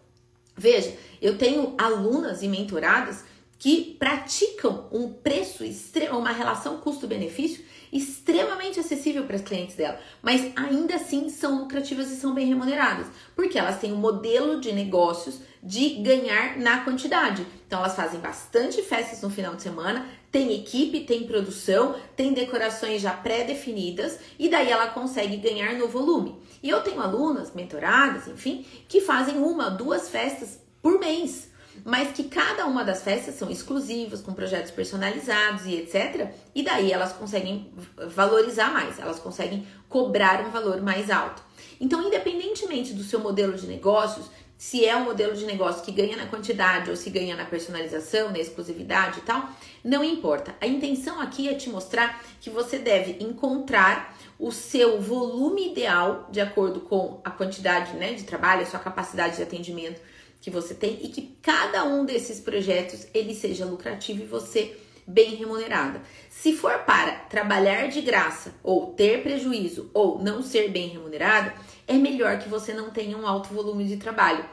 Veja, 0.57 0.97
eu 1.21 1.39
tenho 1.39 1.75
alunas 1.79 2.43
e 2.43 2.49
mentoradas 2.49 3.25
que 3.59 3.97
praticam 3.99 4.89
um 4.91 5.13
preço 5.13 5.65
extremo, 5.65 6.19
uma 6.19 6.33
relação 6.33 6.79
custo-benefício 6.79 7.65
extremamente 7.93 8.81
acessível 8.81 9.25
para 9.25 9.37
as 9.37 9.43
clientes 9.43 9.77
dela, 9.77 10.01
mas 10.23 10.51
ainda 10.57 10.97
assim 10.97 11.29
são 11.29 11.61
lucrativas 11.61 12.11
e 12.11 12.17
são 12.17 12.35
bem 12.35 12.49
remuneradas, 12.49 13.07
porque 13.37 13.59
elas 13.59 13.79
têm 13.79 13.93
um 13.93 13.99
modelo 13.99 14.61
de 14.61 14.73
negócios 14.73 15.41
de 15.63 15.91
ganhar 16.03 16.59
na 16.59 16.81
quantidade. 16.81 17.47
Então 17.67 17.79
elas 17.81 17.95
fazem 17.95 18.19
bastante 18.19 18.83
festas 18.83 19.21
no 19.21 19.31
final 19.31 19.55
de 19.55 19.63
semana, 19.63 20.09
tem 20.33 20.55
equipe, 20.55 21.01
tem 21.01 21.25
produção, 21.25 21.95
tem 22.17 22.33
decorações 22.33 23.03
já 23.03 23.13
pré-definidas 23.13 24.19
e 24.39 24.49
daí 24.49 24.71
ela 24.71 24.87
consegue 24.89 25.37
ganhar 25.37 25.75
no 25.75 25.87
volume. 25.87 26.41
E 26.63 26.71
eu 26.71 26.81
tenho 26.81 27.03
alunas, 27.03 27.53
mentoradas, 27.55 28.27
enfim, 28.27 28.65
que 28.89 29.03
fazem 29.03 29.37
uma, 29.37 29.71
duas 29.71 30.09
festas 30.09 30.59
por 30.81 30.99
mês 30.99 31.53
mas 31.85 32.13
que 32.13 32.25
cada 32.25 32.67
uma 32.67 32.85
das 32.85 33.03
festas 33.03 33.35
são 33.35 33.51
exclusivas, 33.51 34.21
com 34.21 34.33
projetos 34.35 34.71
personalizados 34.71 35.65
e 35.67 35.77
etc. 35.77 36.31
E 36.55 36.63
daí 36.63 36.93
elas 36.93 37.13
conseguem 37.13 37.73
valorizar 38.09 38.73
mais, 38.73 38.99
elas 38.99 39.19
conseguem 39.19 39.67
cobrar 39.89 40.45
um 40.47 40.51
valor 40.51 40.81
mais 40.83 41.11
alto. 41.11 41.43
Então, 41.81 42.07
independentemente 42.07 42.93
do 42.93 43.03
seu 43.03 43.19
modelo 43.19 43.55
de 43.55 43.67
negócios, 43.67 44.27
se 44.63 44.85
é 44.85 44.97
um 44.97 45.03
modelo 45.03 45.35
de 45.35 45.45
negócio 45.45 45.83
que 45.83 45.91
ganha 45.91 46.17
na 46.17 46.27
quantidade 46.27 46.89
ou 46.89 46.95
se 46.95 47.11
ganha 47.11 47.35
na 47.35 47.45
personalização, 47.45 48.31
na 48.31 48.39
exclusividade 48.39 49.19
e 49.19 49.23
tal, 49.23 49.49
não 49.83 50.05
importa. 50.05 50.55
A 50.61 50.69
intenção 50.69 51.21
aqui 51.21 51.49
é 51.49 51.55
te 51.55 51.69
mostrar 51.69 52.23
que 52.41 52.49
você 52.49 52.79
deve 52.79 53.17
encontrar 53.25 54.17
o 54.39 54.53
seu 54.53 55.01
volume 55.01 55.73
ideal 55.73 56.29
de 56.31 56.41
acordo 56.41 56.79
com 56.83 57.21
a 57.25 57.31
quantidade 57.33 57.97
né, 57.97 58.13
de 58.13 58.23
trabalho, 58.23 58.63
a 58.63 58.67
sua 58.67 58.79
capacidade 58.79 59.35
de 59.35 59.43
atendimento 59.43 60.01
que 60.41 60.49
você 60.49 60.75
tem 60.75 60.97
e 61.03 61.09
que 61.09 61.37
cada 61.43 61.83
um 61.83 62.05
desses 62.05 62.39
projetos 62.39 63.09
ele 63.13 63.35
seja 63.35 63.65
lucrativo 63.65 64.23
e 64.23 64.27
você 64.27 64.77
bem 65.05 65.35
remunerada. 65.35 66.01
Se 66.31 66.53
for 66.53 66.79
para 66.85 67.17
trabalhar 67.29 67.89
de 67.89 68.01
graça 68.01 68.55
ou 68.63 68.93
ter 68.93 69.25
prejuízo 69.25 69.91
ou 69.93 70.23
não 70.23 70.41
ser 70.41 70.71
bem 70.71 70.89
remunerada, 70.89 71.53
é 71.87 71.95
melhor 71.95 72.39
que 72.39 72.49
você 72.49 72.73
não 72.73 72.91
tenha 72.91 73.17
um 73.17 73.27
alto 73.27 73.53
volume 73.53 73.85
de 73.85 73.97
trabalho. 73.97 74.45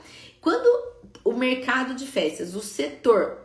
Quando 0.41 0.67
o 1.24 1.33
mercado 1.33 1.93
de 1.95 2.05
festas, 2.05 2.55
o 2.55 2.62
setor 2.62 3.38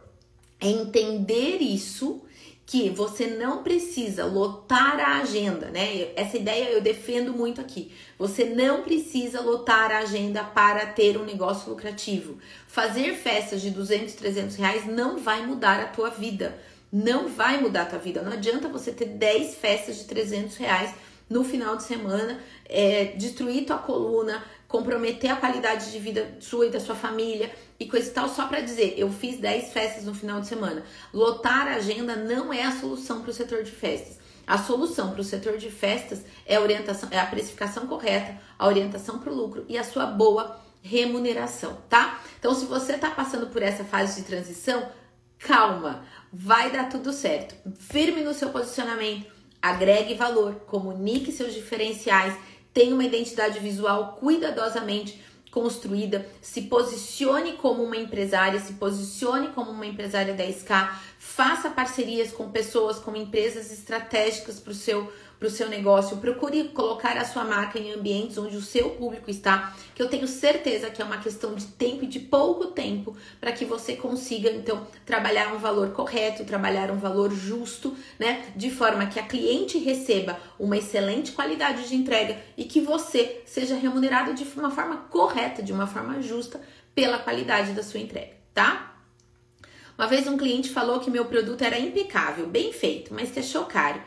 entender 0.61 1.59
isso, 1.61 2.23
que 2.67 2.89
você 2.89 3.27
não 3.27 3.63
precisa 3.63 4.25
lotar 4.25 4.99
a 4.99 5.19
agenda, 5.19 5.71
né? 5.71 6.13
Essa 6.17 6.39
ideia 6.39 6.71
eu 6.71 6.81
defendo 6.81 7.33
muito 7.33 7.61
aqui. 7.61 7.93
Você 8.19 8.45
não 8.45 8.83
precisa 8.83 9.41
lotar 9.41 9.91
a 9.91 9.99
agenda 9.99 10.43
para 10.43 10.87
ter 10.87 11.19
um 11.19 11.25
negócio 11.25 11.69
lucrativo. 11.69 12.39
Fazer 12.67 13.15
festas 13.15 13.61
de 13.61 13.71
200, 13.71 14.15
300 14.15 14.57
reais 14.57 14.87
não 14.87 15.19
vai 15.19 15.47
mudar 15.47 15.79
a 15.79 15.89
tua 15.89 16.09
vida. 16.09 16.59
Não 16.91 17.29
vai 17.29 17.61
mudar 17.61 17.83
a 17.83 17.87
tua 17.87 17.99
vida. 17.99 18.23
Não 18.23 18.33
adianta 18.33 18.69
você 18.69 18.93
ter 18.93 19.07
10 19.07 19.57
festas 19.57 19.99
de 19.99 20.05
300 20.05 20.57
reais 20.57 20.95
no 21.29 21.45
final 21.45 21.77
de 21.77 21.83
semana, 21.83 22.39
é, 22.67 23.07
destruir 23.17 23.65
tua 23.65 23.79
coluna, 23.79 24.45
comprometer 24.69 25.31
a 25.31 25.37
qualidade 25.37 25.91
de 25.93 25.99
vida 25.99 26.37
sua 26.41 26.67
e 26.67 26.71
da 26.71 26.81
sua 26.81 26.95
família 26.95 27.51
e 27.79 27.87
coisa 27.87 28.09
e 28.09 28.13
tal, 28.13 28.29
só 28.29 28.47
para 28.47 28.61
dizer, 28.61 28.95
eu 28.97 29.11
fiz 29.11 29.39
10 29.39 29.73
festas 29.73 30.05
no 30.05 30.15
final 30.15 30.41
de 30.41 30.47
semana. 30.47 30.85
Lotar 31.13 31.69
a 31.69 31.77
agenda 31.77 32.17
não 32.17 32.53
é 32.53 32.63
a 32.63 32.73
solução 32.73 33.21
para 33.23 33.31
o 33.31 33.35
setor 33.35 33.63
de 33.63 33.71
festas. 33.71 34.19
A 34.47 34.59
solução 34.59 35.11
para 35.11 35.21
o 35.21 35.25
setor 35.25 35.57
de 35.57 35.71
festas 35.71 36.23
é 36.45 36.57
a 36.57 36.61
orientação, 36.61 37.09
é 37.11 37.19
a 37.19 37.27
precificação 37.27 37.87
correta, 37.87 38.39
a 38.59 38.67
orientação 38.67 39.19
para 39.19 39.33
o 39.33 39.35
lucro 39.35 39.65
e 39.69 39.79
a 39.79 39.85
sua 39.85 40.07
boa 40.07 40.61
remuneração, 40.83 41.79
tá? 41.89 42.21
Então, 42.39 42.55
se 42.55 42.67
você 42.67 42.93
está 42.93 43.11
passando 43.11 43.47
por 43.47 43.63
essa 43.63 43.85
fase 43.85 44.21
de 44.21 44.27
transição, 44.27 44.87
calma, 45.39 46.05
vai 46.31 46.71
dar 46.71 46.91
tudo 46.91 47.11
certo. 47.11 47.55
Firme 47.79 48.23
no 48.23 48.35
seu 48.35 48.51
posicionamento, 48.51 49.34
agregue 49.65 50.15
valor, 50.15 50.57
comunique 50.67 51.33
seus 51.33 51.55
diferenciais 51.55 52.35
tenha 52.75 52.93
uma 52.93 53.05
identidade 53.05 53.61
visual 53.61 54.19
cuidadosamente 54.21 55.23
construída, 55.51 56.27
se 56.43 56.63
posicione 56.63 57.53
como 57.53 57.85
uma 57.85 57.97
empresária, 57.97 58.59
se 58.59 58.73
posicione 58.73 59.49
como 59.55 59.71
uma 59.71 59.87
empresária 59.87 60.35
10K, 60.35 60.91
faça 61.17 61.71
parcerias 61.71 62.33
com 62.33 62.51
pessoas, 62.51 62.99
com 62.99 63.15
empresas 63.15 63.71
estratégicas 63.71 64.59
para 64.59 64.73
o 64.73 64.75
seu 64.75 65.11
para 65.45 65.49
o 65.49 65.51
seu 65.51 65.69
negócio, 65.69 66.17
procure 66.17 66.65
colocar 66.69 67.19
a 67.19 67.25
sua 67.25 67.45
marca 67.45 67.79
em 67.79 67.93
ambientes 67.93 68.39
onde 68.39 68.57
o 68.57 68.63
seu 68.63 68.91
público 68.91 69.31
está, 69.31 69.77
que 69.95 70.01
eu 70.01 70.09
tenho 70.09 70.27
certeza 70.27 70.89
que 70.89 71.03
é 71.03 71.05
uma 71.05 71.19
questão 71.19 71.55
de 71.55 71.67
tempo 71.67 72.05
e 72.05 72.07
de 72.07 72.19
pouco 72.19 72.69
tempo 72.69 73.15
para 73.39 73.53
que 73.53 73.67
você 73.67 73.95
consiga 73.95 74.51
então 74.51 74.87
trabalhar 75.05 75.53
um 75.55 75.59
valor 75.59 75.91
correto, 75.91 76.47
trabalhar 76.47 76.91
um 76.91 76.97
valor 76.97 77.31
justo, 77.31 77.95
né, 78.19 78.47
de 78.57 78.71
forma 78.71 79.05
que 79.05 79.21
a 79.21 79.23
cliente 79.23 79.77
receba 79.77 80.41
uma 80.59 80.79
excelente 80.79 81.33
qualidade 81.33 81.87
de 81.91 81.95
entrega 81.95 82.39
e 82.57 82.65
que 82.65 82.81
você 82.81 83.43
seja 83.45 83.77
remunerado 83.77 84.33
de 84.33 84.45
uma 84.57 84.71
forma 84.71 84.97
correta, 85.11 85.63
de 85.63 85.75
uma 85.75 85.87
forma 85.87 86.23
justa 86.23 86.59
pela 86.95 87.19
qualidade 87.19 87.73
da 87.73 87.83
sua 87.83 88.01
entrega, 88.01 88.33
tá? 88.55 88.95
Uma 89.99 90.07
vez 90.07 90.27
um 90.27 90.39
cliente 90.39 90.71
falou 90.71 91.01
que 91.01 91.11
meu 91.11 91.27
produto 91.27 91.63
era 91.63 91.79
impecável, 91.79 92.47
bem 92.47 92.73
feito, 92.73 93.13
mas 93.13 93.31
que 93.31 93.41
achou 93.41 93.67
caro 93.67 94.01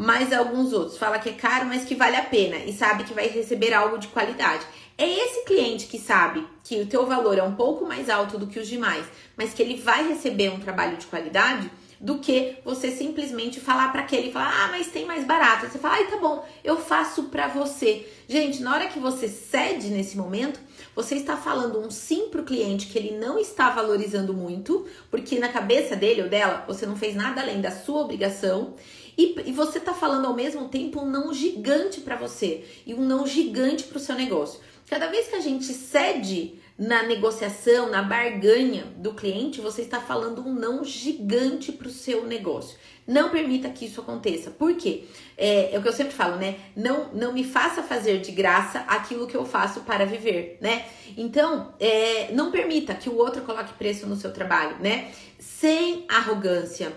mas 0.00 0.32
alguns 0.32 0.72
outros 0.72 0.96
fala 0.96 1.18
que 1.18 1.28
é 1.28 1.32
caro, 1.32 1.66
mas 1.66 1.84
que 1.84 1.96
vale 1.96 2.14
a 2.14 2.22
pena 2.22 2.56
e 2.58 2.72
sabe 2.72 3.02
que 3.02 3.12
vai 3.12 3.26
receber 3.26 3.74
algo 3.74 3.98
de 3.98 4.06
qualidade. 4.06 4.64
É 4.96 5.04
esse 5.04 5.44
cliente 5.44 5.86
que 5.86 5.98
sabe 5.98 6.46
que 6.62 6.80
o 6.80 6.86
teu 6.86 7.04
valor 7.04 7.36
é 7.36 7.42
um 7.42 7.56
pouco 7.56 7.84
mais 7.84 8.08
alto 8.08 8.38
do 8.38 8.46
que 8.46 8.60
os 8.60 8.68
demais, 8.68 9.04
mas 9.36 9.52
que 9.52 9.60
ele 9.60 9.74
vai 9.74 10.06
receber 10.06 10.50
um 10.50 10.60
trabalho 10.60 10.96
de 10.96 11.06
qualidade, 11.06 11.68
do 12.00 12.20
que 12.20 12.58
você 12.64 12.92
simplesmente 12.92 13.58
falar 13.58 13.90
para 13.90 14.02
aquele, 14.02 14.30
falar: 14.30 14.66
"Ah, 14.66 14.68
mas 14.70 14.86
tem 14.86 15.04
mais 15.04 15.24
barato". 15.24 15.66
Você 15.66 15.80
fala: 15.80 15.94
"Ai, 15.94 16.06
tá 16.06 16.16
bom, 16.16 16.46
eu 16.62 16.76
faço 16.76 17.24
para 17.24 17.48
você". 17.48 18.08
Gente, 18.28 18.62
na 18.62 18.72
hora 18.72 18.86
que 18.86 19.00
você 19.00 19.26
cede 19.26 19.88
nesse 19.88 20.16
momento, 20.16 20.60
você 20.98 21.14
está 21.14 21.36
falando 21.36 21.78
um 21.78 21.92
sim 21.92 22.28
pro 22.28 22.42
cliente 22.42 22.88
que 22.88 22.98
ele 22.98 23.16
não 23.16 23.38
está 23.38 23.70
valorizando 23.70 24.34
muito, 24.34 24.84
porque 25.08 25.38
na 25.38 25.48
cabeça 25.48 25.94
dele 25.94 26.22
ou 26.22 26.28
dela, 26.28 26.64
você 26.66 26.84
não 26.84 26.96
fez 26.96 27.14
nada 27.14 27.40
além 27.40 27.60
da 27.60 27.70
sua 27.70 28.00
obrigação 28.00 28.74
e, 29.16 29.32
e 29.46 29.52
você 29.52 29.78
está 29.78 29.94
falando 29.94 30.26
ao 30.26 30.34
mesmo 30.34 30.68
tempo 30.68 31.00
um 31.00 31.08
não 31.08 31.32
gigante 31.32 32.00
para 32.00 32.16
você 32.16 32.64
e 32.84 32.94
um 32.94 33.04
não 33.04 33.28
gigante 33.28 33.84
para 33.84 33.96
o 33.96 34.00
seu 34.00 34.16
negócio. 34.16 34.58
Cada 34.90 35.06
vez 35.06 35.28
que 35.28 35.36
a 35.36 35.40
gente 35.40 35.66
cede 35.66 36.58
na 36.78 37.02
negociação, 37.02 37.90
na 37.90 38.02
barganha 38.02 38.84
do 38.96 39.12
cliente, 39.12 39.60
você 39.60 39.82
está 39.82 40.00
falando 40.00 40.46
um 40.46 40.54
não 40.54 40.84
gigante 40.84 41.72
para 41.72 41.88
o 41.88 41.90
seu 41.90 42.24
negócio. 42.24 42.78
Não 43.04 43.30
permita 43.30 43.68
que 43.70 43.86
isso 43.86 44.00
aconteça. 44.00 44.50
Por 44.50 44.76
quê? 44.76 45.04
É, 45.36 45.74
é, 45.74 45.78
o 45.78 45.82
que 45.82 45.88
eu 45.88 45.92
sempre 45.92 46.12
falo, 46.12 46.36
né? 46.36 46.56
Não, 46.76 47.12
não 47.12 47.32
me 47.32 47.42
faça 47.42 47.82
fazer 47.82 48.20
de 48.20 48.30
graça 48.30 48.80
aquilo 48.80 49.26
que 49.26 49.36
eu 49.36 49.44
faço 49.44 49.80
para 49.80 50.04
viver, 50.04 50.58
né? 50.60 50.86
Então, 51.16 51.74
é, 51.80 52.30
não 52.32 52.52
permita 52.52 52.94
que 52.94 53.08
o 53.08 53.16
outro 53.16 53.42
coloque 53.42 53.72
preço 53.72 54.06
no 54.06 54.14
seu 54.14 54.32
trabalho, 54.32 54.76
né? 54.78 55.10
Sem 55.38 56.04
arrogância 56.08 56.92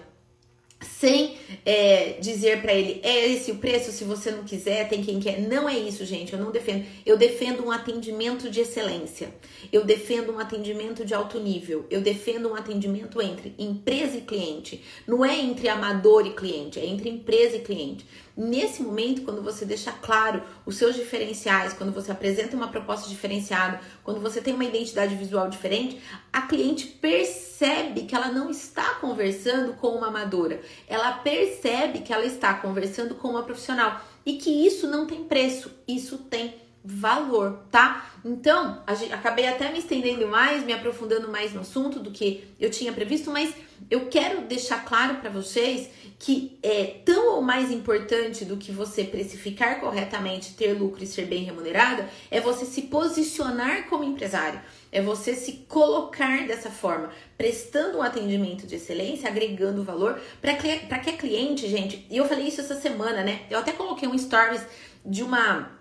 sem 0.81 1.37
é, 1.65 2.17
dizer 2.19 2.61
para 2.61 2.73
ele 2.73 2.99
é 3.03 3.31
esse 3.31 3.51
o 3.51 3.55
preço, 3.55 3.91
se 3.91 4.03
você 4.03 4.31
não 4.31 4.43
quiser, 4.43 4.89
tem 4.89 5.03
quem 5.03 5.19
quer. 5.19 5.39
Não 5.39 5.69
é 5.69 5.77
isso, 5.77 6.05
gente. 6.05 6.33
Eu 6.33 6.39
não 6.39 6.51
defendo. 6.51 6.85
Eu 7.05 7.17
defendo 7.17 7.63
um 7.65 7.71
atendimento 7.71 8.49
de 8.49 8.61
excelência. 8.61 9.33
Eu 9.71 9.85
defendo 9.85 10.33
um 10.33 10.39
atendimento 10.39 11.05
de 11.05 11.13
alto 11.13 11.39
nível. 11.39 11.85
Eu 11.89 12.01
defendo 12.01 12.49
um 12.49 12.55
atendimento 12.55 13.21
entre 13.21 13.53
empresa 13.57 14.17
e 14.17 14.21
cliente. 14.21 14.83
Não 15.07 15.23
é 15.23 15.39
entre 15.39 15.69
amador 15.69 16.25
e 16.25 16.31
cliente, 16.31 16.79
é 16.79 16.85
entre 16.85 17.09
empresa 17.09 17.57
e 17.57 17.61
cliente. 17.61 18.05
Nesse 18.35 18.81
momento, 18.81 19.23
quando 19.23 19.41
você 19.41 19.65
deixa 19.65 19.91
claro 19.91 20.41
os 20.65 20.77
seus 20.77 20.95
diferenciais, 20.95 21.73
quando 21.73 21.91
você 21.91 22.11
apresenta 22.11 22.55
uma 22.55 22.69
proposta 22.69 23.09
diferenciada, 23.09 23.79
quando 24.03 24.21
você 24.21 24.41
tem 24.41 24.53
uma 24.53 24.63
identidade 24.63 25.15
visual 25.15 25.49
diferente, 25.49 26.01
a 26.31 26.41
cliente 26.43 26.87
percebe 26.87 28.01
que 28.03 28.15
ela 28.15 28.29
não 28.29 28.49
está 28.49 28.95
conversando 28.95 29.73
com 29.73 29.89
uma 29.89 30.07
amadora, 30.07 30.61
ela 30.87 31.11
percebe 31.13 31.99
que 31.99 32.13
ela 32.13 32.25
está 32.25 32.53
conversando 32.53 33.15
com 33.15 33.29
uma 33.29 33.43
profissional. 33.43 34.01
E 34.25 34.37
que 34.37 34.49
isso 34.49 34.87
não 34.87 35.07
tem 35.07 35.23
preço, 35.23 35.71
isso 35.87 36.17
tem 36.19 36.53
valor, 36.83 37.63
tá? 37.69 38.09
Então, 38.25 38.81
gente, 38.95 39.13
acabei 39.13 39.47
até 39.47 39.71
me 39.71 39.79
estendendo 39.79 40.27
mais, 40.27 40.63
me 40.63 40.73
aprofundando 40.73 41.29
mais 41.29 41.53
no 41.53 41.61
assunto 41.61 41.99
do 41.99 42.11
que 42.11 42.43
eu 42.59 42.71
tinha 42.71 42.91
previsto, 42.91 43.29
mas 43.29 43.53
eu 43.89 44.07
quero 44.07 44.41
deixar 44.41 44.83
claro 44.85 45.15
para 45.15 45.29
vocês 45.29 45.89
que 46.17 46.57
é 46.61 47.01
tão 47.03 47.35
ou 47.35 47.41
mais 47.41 47.71
importante 47.71 48.45
do 48.45 48.57
que 48.57 48.71
você 48.71 49.03
precificar 49.03 49.79
corretamente, 49.79 50.53
ter 50.53 50.73
lucro 50.73 51.03
e 51.03 51.07
ser 51.07 51.25
bem 51.25 51.43
remunerado, 51.43 52.03
é 52.29 52.39
você 52.39 52.63
se 52.63 52.83
posicionar 52.83 53.87
como 53.89 54.03
empresário, 54.03 54.61
é 54.91 55.01
você 55.01 55.33
se 55.33 55.65
colocar 55.67 56.45
dessa 56.45 56.69
forma, 56.69 57.09
prestando 57.35 57.97
um 57.97 58.03
atendimento 58.03 58.67
de 58.67 58.75
excelência, 58.75 59.29
agregando 59.29 59.83
valor 59.83 60.21
para 60.39 60.53
que, 60.53 60.77
que 60.77 61.09
a 61.09 61.17
cliente, 61.17 61.67
gente, 61.67 62.05
e 62.09 62.17
eu 62.17 62.27
falei 62.27 62.47
isso 62.47 62.61
essa 62.61 62.79
semana, 62.79 63.23
né? 63.23 63.41
Eu 63.49 63.57
até 63.57 63.71
coloquei 63.71 64.07
um 64.07 64.17
stories 64.17 64.61
de 65.03 65.23
uma 65.23 65.80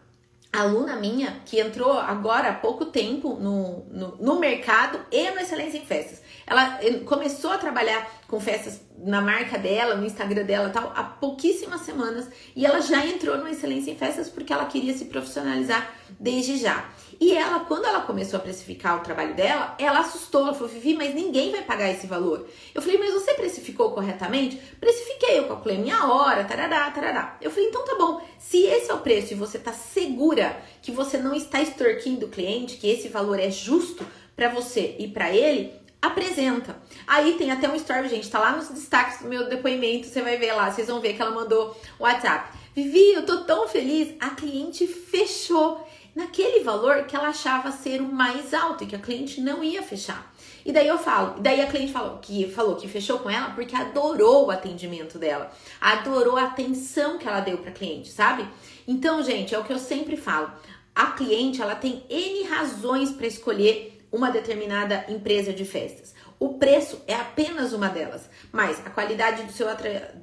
aluna 0.52 0.97
minha 0.97 1.40
que 1.45 1.61
entrou 1.61 1.92
agora 1.92 2.50
há 2.50 2.54
pouco 2.54 2.87
tempo 2.87 3.35
no, 3.35 3.85
no, 3.90 4.16
no 4.16 4.40
mercado 4.40 5.00
e 5.11 5.30
no 5.30 5.40
Excelência 5.40 5.78
em 5.78 5.87
Festas. 5.87 6.21
Ela 6.47 6.80
começou 7.04 7.52
a 7.52 7.59
trabalhar 7.59 8.11
com 8.26 8.40
festas 8.40 8.80
na 8.99 9.21
marca 9.21 9.57
dela, 9.57 9.95
no 9.95 10.04
Instagram 10.04 10.45
dela 10.45 10.71
tal, 10.71 10.92
há 10.97 11.04
pouquíssimas 11.04 11.83
semanas 11.83 12.28
e 12.57 12.66
ela 12.66 12.80
já 12.80 13.07
entrou 13.07 13.38
no 13.38 13.49
Excelência 13.49 13.92
em 13.92 13.97
Festas 13.97 14.28
porque 14.28 14.52
ela 14.52 14.66
queria 14.66 14.92
se 14.92 15.04
profissionalizar 15.04 15.95
desde 16.19 16.57
já. 16.59 16.88
E 17.21 17.37
ela, 17.37 17.61
quando 17.61 17.85
ela 17.85 18.00
começou 18.00 18.39
a 18.39 18.43
precificar 18.43 18.97
o 18.97 19.03
trabalho 19.03 19.35
dela, 19.35 19.75
ela 19.79 20.00
assustou, 20.00 20.41
ela 20.41 20.55
falou, 20.55 20.69
Vivi, 20.69 20.95
mas 20.95 21.15
ninguém 21.15 21.50
vai 21.50 21.61
pagar 21.61 21.91
esse 21.91 22.07
valor. 22.07 22.49
Eu 22.75 22.81
falei, 22.81 22.97
mas 22.97 23.12
você 23.12 23.35
precificou 23.35 23.91
corretamente? 23.91 24.57
Precifiquei, 24.81 25.39
eu 25.39 25.47
calculei 25.47 25.77
minha 25.77 26.07
hora, 26.07 26.45
tarará, 26.45 26.91
tarará. 26.91 27.37
Eu 27.43 27.50
falei, 27.50 27.69
então 27.69 27.85
tá 27.85 27.95
bom, 27.97 28.27
se 28.39 28.62
esse 28.62 28.91
é 28.91 28.95
o 28.95 29.00
preço 29.00 29.35
e 29.35 29.37
você 29.37 29.59
tá 29.59 29.71
segura 29.71 30.62
que 30.81 30.91
você 30.91 31.19
não 31.19 31.35
está 31.35 31.61
extorquindo 31.61 32.25
o 32.25 32.31
cliente, 32.31 32.79
que 32.79 32.89
esse 32.89 33.09
valor 33.09 33.39
é 33.39 33.50
justo 33.50 34.07
para 34.35 34.49
você 34.49 34.97
e 34.99 35.07
para 35.07 35.31
ele, 35.31 35.75
apresenta. 36.00 36.81
Aí 37.07 37.35
tem 37.35 37.50
até 37.50 37.69
um 37.69 37.77
story, 37.77 38.09
gente, 38.09 38.31
tá 38.31 38.39
lá 38.39 38.53
nos 38.53 38.69
destaques 38.69 39.21
do 39.21 39.29
meu 39.29 39.47
depoimento, 39.47 40.07
você 40.07 40.23
vai 40.23 40.39
ver 40.39 40.55
lá, 40.55 40.71
vocês 40.71 40.89
vão 40.89 41.00
ver 41.00 41.12
que 41.12 41.21
ela 41.21 41.33
mandou 41.33 41.77
o 41.99 42.05
WhatsApp. 42.05 42.59
Vivi, 42.75 43.12
eu 43.12 43.27
tô 43.27 43.45
tão 43.45 43.69
feliz, 43.69 44.15
a 44.21 44.31
cliente 44.31 44.87
fechou 44.87 45.87
naquele 46.14 46.64
valor 46.64 47.05
que 47.05 47.14
ela 47.14 47.29
achava 47.29 47.73
ser 47.73 48.00
o 48.00 48.12
mais 48.12 48.52
alto 48.52 48.85
e 48.85 48.87
que 48.87 48.97
a 48.97 48.99
cliente 48.99 49.40
não 49.40 49.62
ia 49.62 49.83
fechar. 49.83 50.33
E 50.64 50.73
daí 50.73 50.87
eu 50.87 50.99
falo, 50.99 51.40
daí 51.40 51.61
a 51.61 51.67
cliente 51.67 51.93
falou 51.93 52.19
que 52.19 52.49
falou 52.50 52.76
que 52.76 52.87
fechou 52.87 53.19
com 53.19 53.31
ela 53.31 53.50
porque 53.50 53.75
adorou 53.75 54.47
o 54.47 54.50
atendimento 54.50 55.19
dela, 55.19 55.50
adorou 55.81 56.37
a 56.37 56.45
atenção 56.45 57.19
que 57.19 57.26
ela 57.26 57.40
deu 57.40 57.59
para 57.59 57.73
cliente, 57.73 58.11
sabe? 58.11 58.46
Então, 58.87 59.23
gente, 59.23 59.55
é 59.55 59.59
o 59.59 59.64
que 59.64 59.73
eu 59.73 59.79
sempre 59.79 60.16
falo. 60.16 60.53
A 60.94 61.07
cliente, 61.12 61.62
ela 61.62 61.75
tem 61.75 62.05
N 62.11 62.42
razões 62.44 63.11
para 63.11 63.27
escolher 63.27 64.01
uma 64.12 64.31
determinada 64.31 65.07
empresa 65.09 65.53
de 65.53 65.64
festas. 65.64 66.14
O 66.40 66.55
preço 66.55 67.03
é 67.07 67.14
apenas 67.14 67.74
uma 67.74 67.90
delas, 67.90 68.31
mas 68.50 68.81
a 68.87 68.88
qualidade 68.88 69.42
do 69.42 69.53
seu, 69.53 69.66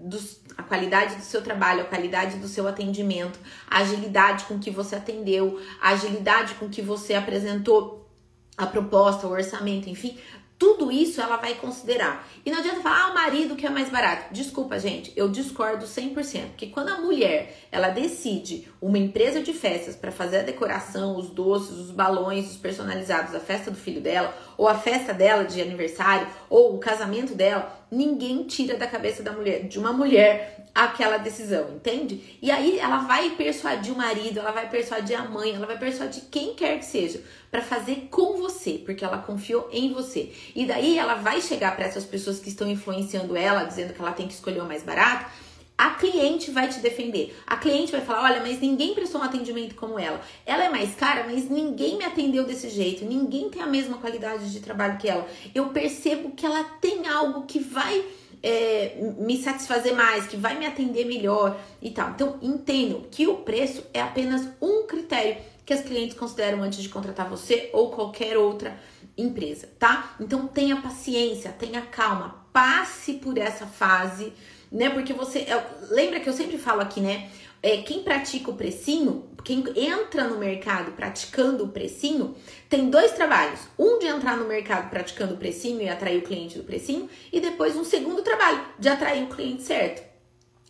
do, 0.02 0.20
a 0.58 0.64
qualidade 0.64 1.16
do 1.16 1.22
seu 1.22 1.44
trabalho, 1.44 1.82
a 1.82 1.86
qualidade 1.86 2.38
do 2.38 2.48
seu 2.48 2.68
atendimento, 2.68 3.40
a 3.70 3.82
agilidade 3.82 4.46
com 4.46 4.58
que 4.58 4.72
você 4.72 4.96
atendeu, 4.96 5.62
a 5.80 5.90
agilidade 5.90 6.56
com 6.56 6.68
que 6.68 6.82
você 6.82 7.14
apresentou 7.14 8.10
a 8.58 8.66
proposta, 8.66 9.28
o 9.28 9.32
orçamento, 9.32 9.88
enfim, 9.88 10.18
tudo 10.58 10.92
isso 10.92 11.22
ela 11.22 11.38
vai 11.38 11.54
considerar. 11.54 12.28
E 12.44 12.50
não 12.50 12.58
adianta 12.58 12.82
falar, 12.82 13.04
ah, 13.04 13.12
o 13.12 13.14
marido 13.14 13.56
que 13.56 13.66
é 13.66 13.70
mais 13.70 13.90
barato. 13.90 14.34
Desculpa, 14.34 14.80
gente, 14.80 15.14
eu 15.16 15.30
discordo 15.30 15.86
100%. 15.86 16.48
Porque 16.48 16.68
quando 16.68 16.90
a 16.90 16.98
mulher, 16.98 17.68
ela 17.72 17.90
decide 17.90 18.68
uma 18.82 18.98
empresa 18.98 19.42
de 19.42 19.54
festas 19.54 19.96
para 19.96 20.12
fazer 20.12 20.40
a 20.40 20.44
decoração, 20.44 21.16
os 21.16 21.30
doces, 21.30 21.78
os 21.78 21.92
balões, 21.92 22.50
os 22.50 22.58
personalizados, 22.58 23.36
a 23.36 23.40
festa 23.40 23.70
do 23.70 23.78
filho 23.78 24.02
dela, 24.02 24.36
ou 24.58 24.68
a 24.68 24.76
festa 24.76 25.14
dela 25.14 25.46
de 25.46 25.62
aniversário, 25.62 26.28
ou 26.50 26.76
o 26.76 26.80
casamento 26.80 27.36
dela, 27.36 27.86
ninguém 27.92 28.44
tira 28.44 28.76
da 28.76 28.88
cabeça 28.88 29.22
da 29.22 29.32
mulher, 29.32 29.68
de 29.68 29.78
uma 29.78 29.94
mulher, 29.94 30.66
aquela 30.74 31.18
decisão, 31.18 31.76
entende? 31.76 32.38
E 32.42 32.52
aí 32.52 32.78
ela 32.80 33.00
vai 33.00 33.32
persuadir 33.32 33.94
o 33.94 33.98
marido, 33.98 34.40
ela 34.40 34.52
vai 34.52 34.70
persuadir 34.70 35.20
a 35.20 35.26
mãe, 35.26 35.56
ela 35.56 35.66
vai 35.66 35.78
persuadir 35.78 36.24
quem 36.30 36.54
quer 36.54 36.80
que 36.80 36.86
seja 36.86 37.22
para 37.50 37.62
fazer 37.62 38.08
com 38.12 38.38
você, 38.38 38.82
porque 38.86 39.04
ela 39.04 39.18
confiou 39.18 39.70
em 39.72 39.94
você. 39.94 40.32
E 40.56 40.66
daí 40.66 40.98
ela 40.98 41.16
vai 41.16 41.42
chegar 41.42 41.76
para 41.76 41.86
essas 41.86 42.06
pessoas 42.06 42.40
que 42.40 42.50
estão 42.50 42.70
influenciando 42.70 43.36
ela, 43.36 43.64
dizendo 43.64 43.94
que 43.94 44.02
ela 44.02 44.12
tem 44.12 44.28
que 44.28 44.34
escolher 44.34 44.62
o 44.62 44.66
mais 44.66 44.84
barato. 44.84 45.47
A 45.78 45.92
cliente 45.92 46.50
vai 46.50 46.68
te 46.68 46.80
defender. 46.80 47.38
A 47.46 47.56
cliente 47.56 47.92
vai 47.92 48.02
falar: 48.02 48.24
olha, 48.24 48.42
mas 48.42 48.60
ninguém 48.60 48.96
prestou 48.96 49.22
um 49.22 49.24
atendimento 49.24 49.76
como 49.76 50.00
ela. 50.00 50.20
Ela 50.46 50.66
é 50.66 50.70
mais 50.70 50.96
cara, 50.96 51.26
mas 51.26 51.50
ninguém 51.50 51.98
me 51.98 52.04
atendeu 52.04 52.46
desse 52.46 52.70
jeito. 52.70 53.06
Ninguém 53.06 53.50
tem 53.50 53.62
a 53.62 53.68
mesma 53.68 53.98
qualidade 53.98 54.52
de 54.52 54.60
trabalho 54.60 54.98
que 54.98 55.08
ela. 55.08 55.28
Eu 55.54 55.70
percebo 55.70 56.32
que 56.32 56.46
ela 56.46 56.64
tem 56.82 57.08
algo 57.08 57.46
que 57.46 57.60
vai 57.60 58.04
é, 58.42 59.14
me 59.20 59.38
satisfazer 59.38 59.96
mais, 59.96 60.26
que 60.26 60.36
vai 60.36 60.58
me 60.58 60.66
atender 60.66 61.06
melhor 61.06 61.60
e 61.82 61.92
tal. 61.92 62.10
Então, 62.10 62.40
entendam 62.42 63.06
que 63.12 63.28
o 63.28 63.38
preço 63.38 63.84
é 63.94 64.02
apenas 64.02 64.48
um 64.62 64.88
critério 64.88 65.38
que 65.66 65.74
as 65.74 65.82
clientes 65.82 66.18
consideram 66.18 66.64
antes 66.64 66.82
de 66.82 66.88
contratar 66.88 67.30
você 67.30 67.70
ou 67.74 67.92
qualquer 67.92 68.38
outra 68.38 68.80
empresa, 69.18 69.68
tá? 69.78 70.16
Então 70.20 70.48
tenha 70.48 70.82
paciência, 70.82 71.52
tenha 71.52 71.82
calma, 71.82 72.46
passe 72.54 73.14
por 73.14 73.38
essa 73.38 73.66
fase, 73.66 74.32
né? 74.72 74.90
Porque 74.90 75.14
você. 75.14 75.40
É, 75.40 75.64
lembra 75.90 76.20
que 76.20 76.30
eu 76.30 76.34
sempre 76.34 76.58
falo 76.58 76.82
aqui, 76.82 77.02
né? 77.02 77.30
É, 77.62 77.78
quem 77.78 78.04
pratica 78.04 78.52
o 78.52 78.56
precinho, 78.56 79.30
quem 79.44 79.64
entra 79.76 80.28
no 80.28 80.38
mercado 80.38 80.92
praticando 80.92 81.64
o 81.64 81.70
precinho, 81.70 82.36
tem 82.70 82.90
dois 82.90 83.14
trabalhos. 83.14 83.62
Um 83.78 83.98
de 83.98 84.06
entrar 84.06 84.38
no 84.38 84.48
mercado 84.48 84.90
praticando 84.90 85.34
o 85.34 85.38
precinho 85.38 85.82
e 85.82 85.90
atrair 85.90 86.20
o 86.20 86.22
cliente 86.22 86.58
do 86.58 86.64
precinho, 86.64 87.10
e 87.32 87.40
depois 87.40 87.76
um 87.76 87.84
segundo 87.84 88.22
trabalho 88.22 88.62
de 88.78 88.88
atrair 88.88 89.24
o 89.24 89.28
cliente 89.28 89.64
certo. 89.64 90.08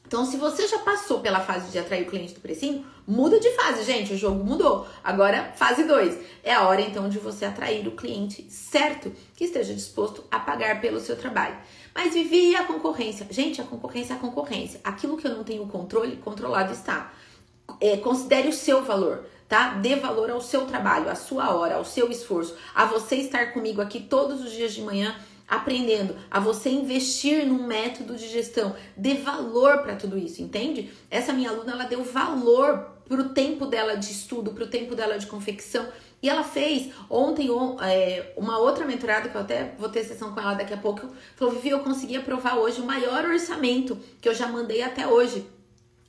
Então, 0.07 0.25
se 0.25 0.37
você 0.37 0.65
já 0.69 0.79
passou 0.79 1.19
pela 1.19 1.41
fase 1.41 1.69
de 1.69 1.77
atrair 1.77 2.03
o 2.03 2.09
cliente 2.09 2.33
do 2.33 2.39
precinho, 2.39 2.85
muda 3.05 3.41
de 3.41 3.49
fase, 3.57 3.83
gente. 3.83 4.13
O 4.13 4.17
jogo 4.17 4.41
mudou. 4.41 4.87
Agora, 5.03 5.51
fase 5.57 5.83
2. 5.83 6.17
É 6.45 6.53
a 6.53 6.65
hora 6.65 6.79
então 6.79 7.09
de 7.09 7.19
você 7.19 7.43
atrair 7.43 7.85
o 7.85 7.91
cliente 7.91 8.49
certo 8.49 9.11
que 9.35 9.43
esteja 9.43 9.73
disposto 9.73 10.23
a 10.31 10.39
pagar 10.39 10.79
pelo 10.79 11.01
seu 11.01 11.17
trabalho. 11.17 11.57
Mas 11.97 12.13
vivi 12.13 12.55
a 12.55 12.63
concorrência. 12.63 13.25
Gente, 13.31 13.59
a 13.59 13.63
concorrência 13.63 14.13
é 14.13 14.15
a 14.15 14.19
concorrência. 14.19 14.79
Aquilo 14.83 15.17
que 15.17 15.25
eu 15.25 15.35
não 15.35 15.43
tenho 15.43 15.65
controle, 15.65 16.17
controlado 16.17 16.71
está. 16.71 17.11
É, 17.81 17.97
considere 17.97 18.47
o 18.47 18.53
seu 18.53 18.83
valor 18.83 19.25
tá? 19.47 19.75
Dê 19.75 19.95
valor 19.95 20.29
ao 20.29 20.41
seu 20.41 20.65
trabalho, 20.65 21.09
à 21.09 21.15
sua 21.15 21.55
hora, 21.55 21.75
ao 21.75 21.85
seu 21.85 22.11
esforço, 22.11 22.53
a 22.75 22.83
você 22.83 23.15
estar 23.15 23.53
comigo 23.53 23.81
aqui 23.81 24.01
todos 24.01 24.43
os 24.43 24.51
dias 24.51 24.73
de 24.73 24.81
manhã 24.81 25.15
aprendendo 25.47 26.15
a 26.29 26.39
você 26.39 26.69
investir 26.69 27.45
num 27.45 27.65
método 27.65 28.15
de 28.15 28.27
gestão, 28.27 28.75
dê 28.97 29.13
valor 29.13 29.77
para 29.77 29.95
tudo 29.95 30.17
isso, 30.17 30.41
entende? 30.41 30.91
Essa 31.09 31.31
minha 31.31 31.49
aluna 31.49 31.71
ela 31.71 31.85
deu 31.85 32.03
valor 32.03 32.96
pro 33.07 33.29
tempo 33.29 33.65
dela 33.65 33.95
de 33.95 34.11
estudo, 34.11 34.51
pro 34.51 34.67
tempo 34.67 34.95
dela 34.95 35.17
de 35.17 35.27
confecção. 35.27 35.87
E 36.21 36.29
ela 36.29 36.43
fez 36.43 36.91
ontem 37.09 37.49
é, 37.81 38.33
uma 38.35 38.57
outra 38.57 38.85
mentorada, 38.85 39.29
que 39.29 39.35
eu 39.35 39.41
até 39.41 39.75
vou 39.77 39.87
ter 39.89 40.03
sessão 40.03 40.33
com 40.33 40.39
ela 40.39 40.55
daqui 40.55 40.73
a 40.73 40.77
pouco, 40.77 41.07
falou: 41.35 41.53
Vivi, 41.53 41.69
eu 41.69 41.79
consegui 41.79 42.17
aprovar 42.17 42.57
hoje 42.57 42.81
o 42.81 42.85
maior 42.85 43.25
orçamento 43.25 43.97
que 44.19 44.27
eu 44.27 44.33
já 44.33 44.47
mandei 44.47 44.81
até 44.81 45.07
hoje 45.07 45.45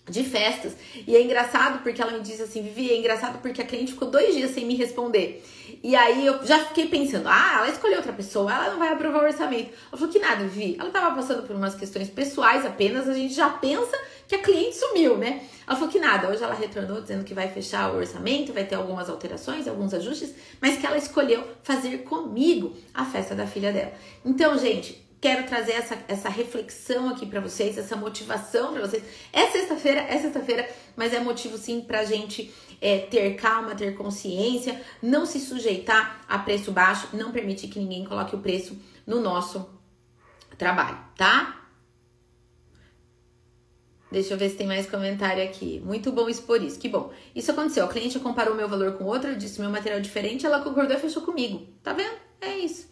de 0.08 0.24
festas. 0.24 0.72
E 1.06 1.14
é 1.16 1.22
engraçado 1.22 1.82
porque 1.82 2.00
ela 2.00 2.12
me 2.12 2.20
disse 2.20 2.42
assim, 2.42 2.62
Vivi, 2.62 2.90
é 2.90 2.96
engraçado 2.96 3.40
porque 3.40 3.62
a 3.62 3.66
cliente 3.66 3.92
ficou 3.92 4.10
dois 4.10 4.34
dias 4.34 4.50
sem 4.52 4.64
me 4.64 4.74
responder. 4.74 5.44
E 5.82 5.94
aí 5.94 6.26
eu 6.26 6.44
já 6.44 6.64
fiquei 6.66 6.86
pensando, 6.86 7.28
ah, 7.28 7.56
ela 7.58 7.68
escolheu 7.68 7.98
outra 7.98 8.12
pessoa, 8.12 8.52
ela 8.52 8.70
não 8.70 8.78
vai 8.78 8.88
aprovar 8.88 9.22
o 9.22 9.26
orçamento. 9.26 9.70
Ela 9.88 9.98
falou 9.98 10.08
que 10.08 10.18
nada, 10.18 10.44
Vi. 10.44 10.76
Ela 10.78 10.90
tava 10.90 11.14
passando 11.14 11.46
por 11.46 11.54
umas 11.54 11.74
questões 11.74 12.08
pessoais 12.08 12.64
apenas, 12.66 13.08
a 13.08 13.14
gente 13.14 13.34
já 13.34 13.48
pensa 13.50 13.96
que 14.26 14.34
a 14.34 14.38
cliente 14.38 14.76
sumiu, 14.76 15.16
né? 15.16 15.42
Ela 15.66 15.76
falou 15.76 15.90
que 15.90 15.98
nada, 15.98 16.28
hoje 16.28 16.42
ela 16.42 16.54
retornou 16.54 17.00
dizendo 17.00 17.24
que 17.24 17.34
vai 17.34 17.48
fechar 17.48 17.92
o 17.92 17.96
orçamento, 17.96 18.52
vai 18.52 18.64
ter 18.64 18.74
algumas 18.74 19.08
alterações, 19.08 19.68
alguns 19.68 19.94
ajustes, 19.94 20.34
mas 20.60 20.78
que 20.78 20.86
ela 20.86 20.96
escolheu 20.96 21.44
fazer 21.62 21.98
comigo 21.98 22.76
a 22.92 23.04
festa 23.04 23.34
da 23.34 23.46
filha 23.46 23.72
dela. 23.72 23.92
Então, 24.24 24.58
gente, 24.58 25.07
quero 25.20 25.46
trazer 25.46 25.72
essa, 25.72 25.98
essa 26.06 26.28
reflexão 26.28 27.08
aqui 27.08 27.26
para 27.26 27.40
vocês, 27.40 27.76
essa 27.76 27.96
motivação 27.96 28.72
para 28.72 28.86
vocês. 28.86 29.02
É 29.32 29.46
sexta-feira, 29.48 30.00
é 30.00 30.18
sexta-feira, 30.18 30.68
mas 30.96 31.12
é 31.12 31.20
motivo 31.20 31.58
sim 31.58 31.80
pra 31.80 32.04
gente 32.04 32.52
é, 32.80 32.98
ter 32.98 33.34
calma, 33.34 33.74
ter 33.74 33.96
consciência, 33.96 34.80
não 35.02 35.26
se 35.26 35.40
sujeitar 35.40 36.24
a 36.28 36.38
preço 36.38 36.70
baixo, 36.72 37.08
não 37.12 37.32
permitir 37.32 37.68
que 37.68 37.78
ninguém 37.78 38.04
coloque 38.04 38.34
o 38.34 38.40
preço 38.40 38.78
no 39.06 39.20
nosso 39.20 39.68
trabalho, 40.56 40.98
tá? 41.16 41.54
Deixa 44.10 44.32
eu 44.32 44.38
ver 44.38 44.48
se 44.48 44.56
tem 44.56 44.66
mais 44.66 44.88
comentário 44.88 45.44
aqui. 45.44 45.82
Muito 45.84 46.10
bom 46.10 46.30
expor 46.30 46.62
isso. 46.62 46.78
Que 46.78 46.88
bom. 46.88 47.12
Isso 47.34 47.50
aconteceu. 47.50 47.84
A 47.84 47.88
cliente 47.88 48.18
comparou 48.18 48.54
meu 48.54 48.66
valor 48.66 48.92
com 48.92 49.04
outro, 49.04 49.30
eu 49.30 49.36
disse 49.36 49.60
meu 49.60 49.68
material 49.68 49.98
é 49.98 50.02
diferente, 50.02 50.46
ela 50.46 50.62
concordou 50.62 50.96
e 50.96 51.00
fechou 51.00 51.22
comigo. 51.22 51.66
Tá 51.82 51.92
vendo? 51.92 52.16
É 52.40 52.56
isso. 52.56 52.88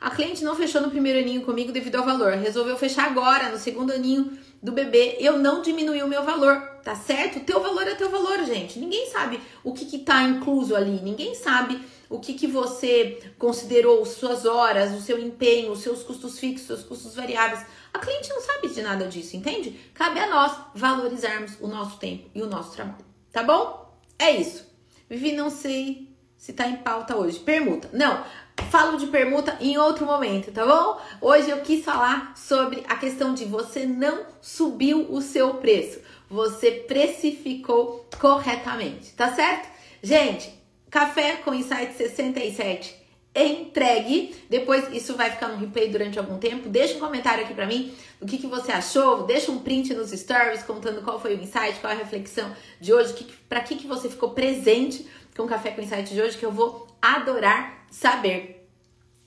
A 0.00 0.10
cliente 0.10 0.44
não 0.44 0.54
fechou 0.54 0.80
no 0.80 0.90
primeiro 0.90 1.18
aninho 1.18 1.42
comigo 1.42 1.72
devido 1.72 1.96
ao 1.96 2.04
valor. 2.04 2.32
Resolveu 2.34 2.76
fechar 2.76 3.06
agora, 3.06 3.48
no 3.48 3.58
segundo 3.58 3.92
aninho 3.92 4.38
do 4.62 4.72
bebê. 4.72 5.16
Eu 5.20 5.38
não 5.38 5.62
diminui 5.62 6.02
o 6.02 6.08
meu 6.08 6.22
valor, 6.22 6.60
tá 6.82 6.94
certo? 6.94 7.40
Teu 7.40 7.60
valor 7.60 7.86
é 7.86 7.94
teu 7.94 8.10
valor, 8.10 8.44
gente. 8.44 8.78
Ninguém 8.78 9.10
sabe 9.10 9.40
o 9.64 9.72
que, 9.72 9.86
que 9.86 9.98
tá 9.98 10.22
incluso 10.22 10.76
ali. 10.76 11.00
Ninguém 11.02 11.34
sabe 11.34 11.80
o 12.08 12.20
que, 12.20 12.34
que 12.34 12.46
você 12.46 13.18
considerou, 13.38 14.04
suas 14.04 14.44
horas, 14.44 14.92
o 14.92 15.00
seu 15.00 15.18
empenho, 15.18 15.72
os 15.72 15.80
seus 15.80 16.02
custos 16.02 16.38
fixos, 16.38 16.66
seus 16.66 16.82
custos 16.84 17.14
variáveis. 17.14 17.64
A 17.92 17.98
cliente 17.98 18.28
não 18.28 18.40
sabe 18.40 18.68
de 18.68 18.82
nada 18.82 19.08
disso, 19.08 19.36
entende? 19.36 19.80
Cabe 19.94 20.20
a 20.20 20.28
nós 20.28 20.52
valorizarmos 20.74 21.52
o 21.60 21.66
nosso 21.66 21.98
tempo 21.98 22.30
e 22.34 22.42
o 22.42 22.46
nosso 22.46 22.72
trabalho, 22.72 23.04
tá 23.32 23.42
bom? 23.42 23.98
É 24.18 24.30
isso. 24.30 24.66
Vivi, 25.08 25.32
não 25.32 25.50
sei 25.50 26.05
se 26.36 26.52
tá 26.52 26.66
em 26.68 26.76
pauta 26.76 27.16
hoje. 27.16 27.38
Permuta. 27.38 27.88
Não, 27.92 28.24
falo 28.70 28.98
de 28.98 29.06
permuta 29.06 29.56
em 29.60 29.78
outro 29.78 30.06
momento, 30.06 30.52
tá 30.52 30.64
bom? 30.64 31.00
Hoje 31.20 31.50
eu 31.50 31.60
quis 31.60 31.84
falar 31.84 32.36
sobre 32.36 32.84
a 32.88 32.96
questão 32.96 33.34
de 33.34 33.44
você 33.44 33.86
não 33.86 34.26
subiu 34.40 35.06
o 35.10 35.20
seu 35.20 35.54
preço. 35.54 36.00
Você 36.28 36.70
precificou 36.70 38.08
corretamente, 38.18 39.12
tá 39.12 39.32
certo? 39.32 39.68
Gente, 40.02 40.52
café 40.90 41.36
com 41.36 41.54
insight 41.54 41.94
67 41.94 43.06
entregue. 43.36 44.34
Depois 44.48 44.90
isso 44.92 45.14
vai 45.14 45.30
ficar 45.30 45.48
no 45.48 45.58
replay 45.58 45.88
durante 45.88 46.18
algum 46.18 46.38
tempo. 46.38 46.68
Deixa 46.68 46.96
um 46.96 47.00
comentário 47.00 47.44
aqui 47.44 47.54
para 47.54 47.66
mim 47.66 47.94
do 48.20 48.26
que, 48.26 48.38
que 48.38 48.46
você 48.46 48.72
achou. 48.72 49.24
Deixa 49.24 49.52
um 49.52 49.58
print 49.58 49.92
nos 49.94 50.10
stories 50.10 50.62
contando 50.62 51.02
qual 51.02 51.20
foi 51.20 51.36
o 51.36 51.40
insight, 51.40 51.78
qual 51.80 51.92
a 51.92 51.96
reflexão 51.96 52.50
de 52.80 52.92
hoje, 52.92 53.12
que, 53.12 53.24
para 53.48 53.60
que, 53.60 53.76
que 53.76 53.86
você 53.86 54.08
ficou 54.08 54.30
presente 54.30 55.06
com 55.36 55.44
o 55.44 55.48
Café 55.48 55.70
com 55.70 55.82
Insight 55.82 56.14
de 56.14 56.20
hoje, 56.20 56.38
que 56.38 56.46
eu 56.46 56.52
vou 56.52 56.86
adorar 57.00 57.84
saber. 57.90 58.68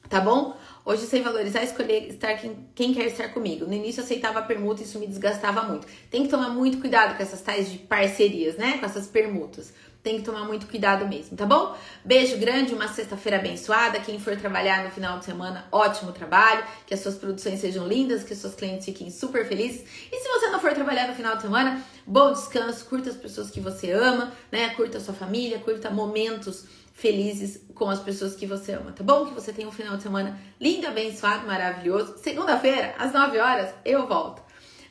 Tá 0.10 0.20
bom? 0.20 0.58
Hoje, 0.90 1.06
sem 1.06 1.22
valorizar, 1.22 1.64
escolher 1.64 2.08
estar 2.10 2.34
quem, 2.34 2.68
quem 2.74 2.92
quer 2.96 3.06
estar 3.06 3.28
comigo. 3.28 3.64
No 3.64 3.74
início, 3.74 4.02
aceitava 4.02 4.40
a 4.40 4.42
permuta 4.42 4.82
e 4.82 4.86
isso 4.86 4.98
me 4.98 5.06
desgastava 5.06 5.62
muito. 5.62 5.86
Tem 6.10 6.24
que 6.24 6.30
tomar 6.30 6.50
muito 6.50 6.80
cuidado 6.80 7.16
com 7.16 7.22
essas 7.22 7.42
tais 7.42 7.72
de 7.72 7.78
parcerias, 7.78 8.56
né? 8.56 8.80
Com 8.80 8.88
essas 8.88 9.06
permutas 9.06 9.72
tem 10.02 10.18
que 10.18 10.24
tomar 10.24 10.46
muito 10.46 10.66
cuidado 10.68 11.06
mesmo, 11.08 11.36
tá 11.36 11.46
bom? 11.46 11.76
Beijo 12.06 12.38
grande, 12.38 12.74
uma 12.74 12.88
sexta-feira 12.88 13.38
abençoada. 13.38 14.00
Quem 14.00 14.18
for 14.18 14.36
trabalhar 14.38 14.84
no 14.86 14.90
final 14.90 15.20
de 15.20 15.26
semana, 15.26 15.68
ótimo 15.72 16.12
trabalho. 16.14 16.64
Que 16.88 16.94
as 16.94 17.02
suas 17.02 17.16
produções 17.16 17.60
sejam 17.60 17.86
lindas, 17.88 18.24
que 18.24 18.34
os 18.34 18.40
seus 18.40 18.56
clientes 18.56 18.86
fiquem 18.86 19.12
super 19.12 19.46
felizes. 19.46 19.84
E 20.12 20.20
se 20.20 20.30
você 20.30 20.50
não 20.50 20.60
for 20.60 20.74
trabalhar 20.74 21.08
no 21.08 21.14
final 21.14 21.36
de 21.36 21.42
semana, 21.42 21.84
bom 22.08 22.32
descanso, 22.32 22.86
curta 22.86 23.10
as 23.10 23.18
pessoas 23.18 23.52
que 23.52 23.60
você 23.60 23.92
ama, 23.92 24.32
né? 24.52 24.70
Curta 24.70 24.98
a 24.98 25.02
sua 25.02 25.14
família, 25.14 25.60
curta 25.60 25.90
momentos 25.90 26.66
felizes 26.94 27.62
com 27.74 27.90
as 27.90 28.00
pessoas 28.00 28.36
que 28.36 28.46
você 28.46 28.74
ama, 28.74 28.92
tá 28.92 29.04
bom? 29.04 29.26
Que 29.26 29.34
você 29.34 29.54
tenha 29.54 29.68
um 29.68 29.72
final 29.72 29.96
de 29.96 30.04
semana 30.04 30.38
lindo, 30.80 30.88
abençoado, 30.88 31.46
maravilhoso. 31.46 32.18
Segunda-feira, 32.20 32.96
às 32.98 33.12
9 33.12 33.38
horas, 33.38 33.74
eu 33.84 34.08
volto. 34.08 34.42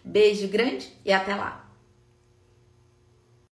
Beijo 0.05 0.47
grande 0.49 0.87
e 1.05 1.11
até 1.11 1.35
lá! 1.35 1.68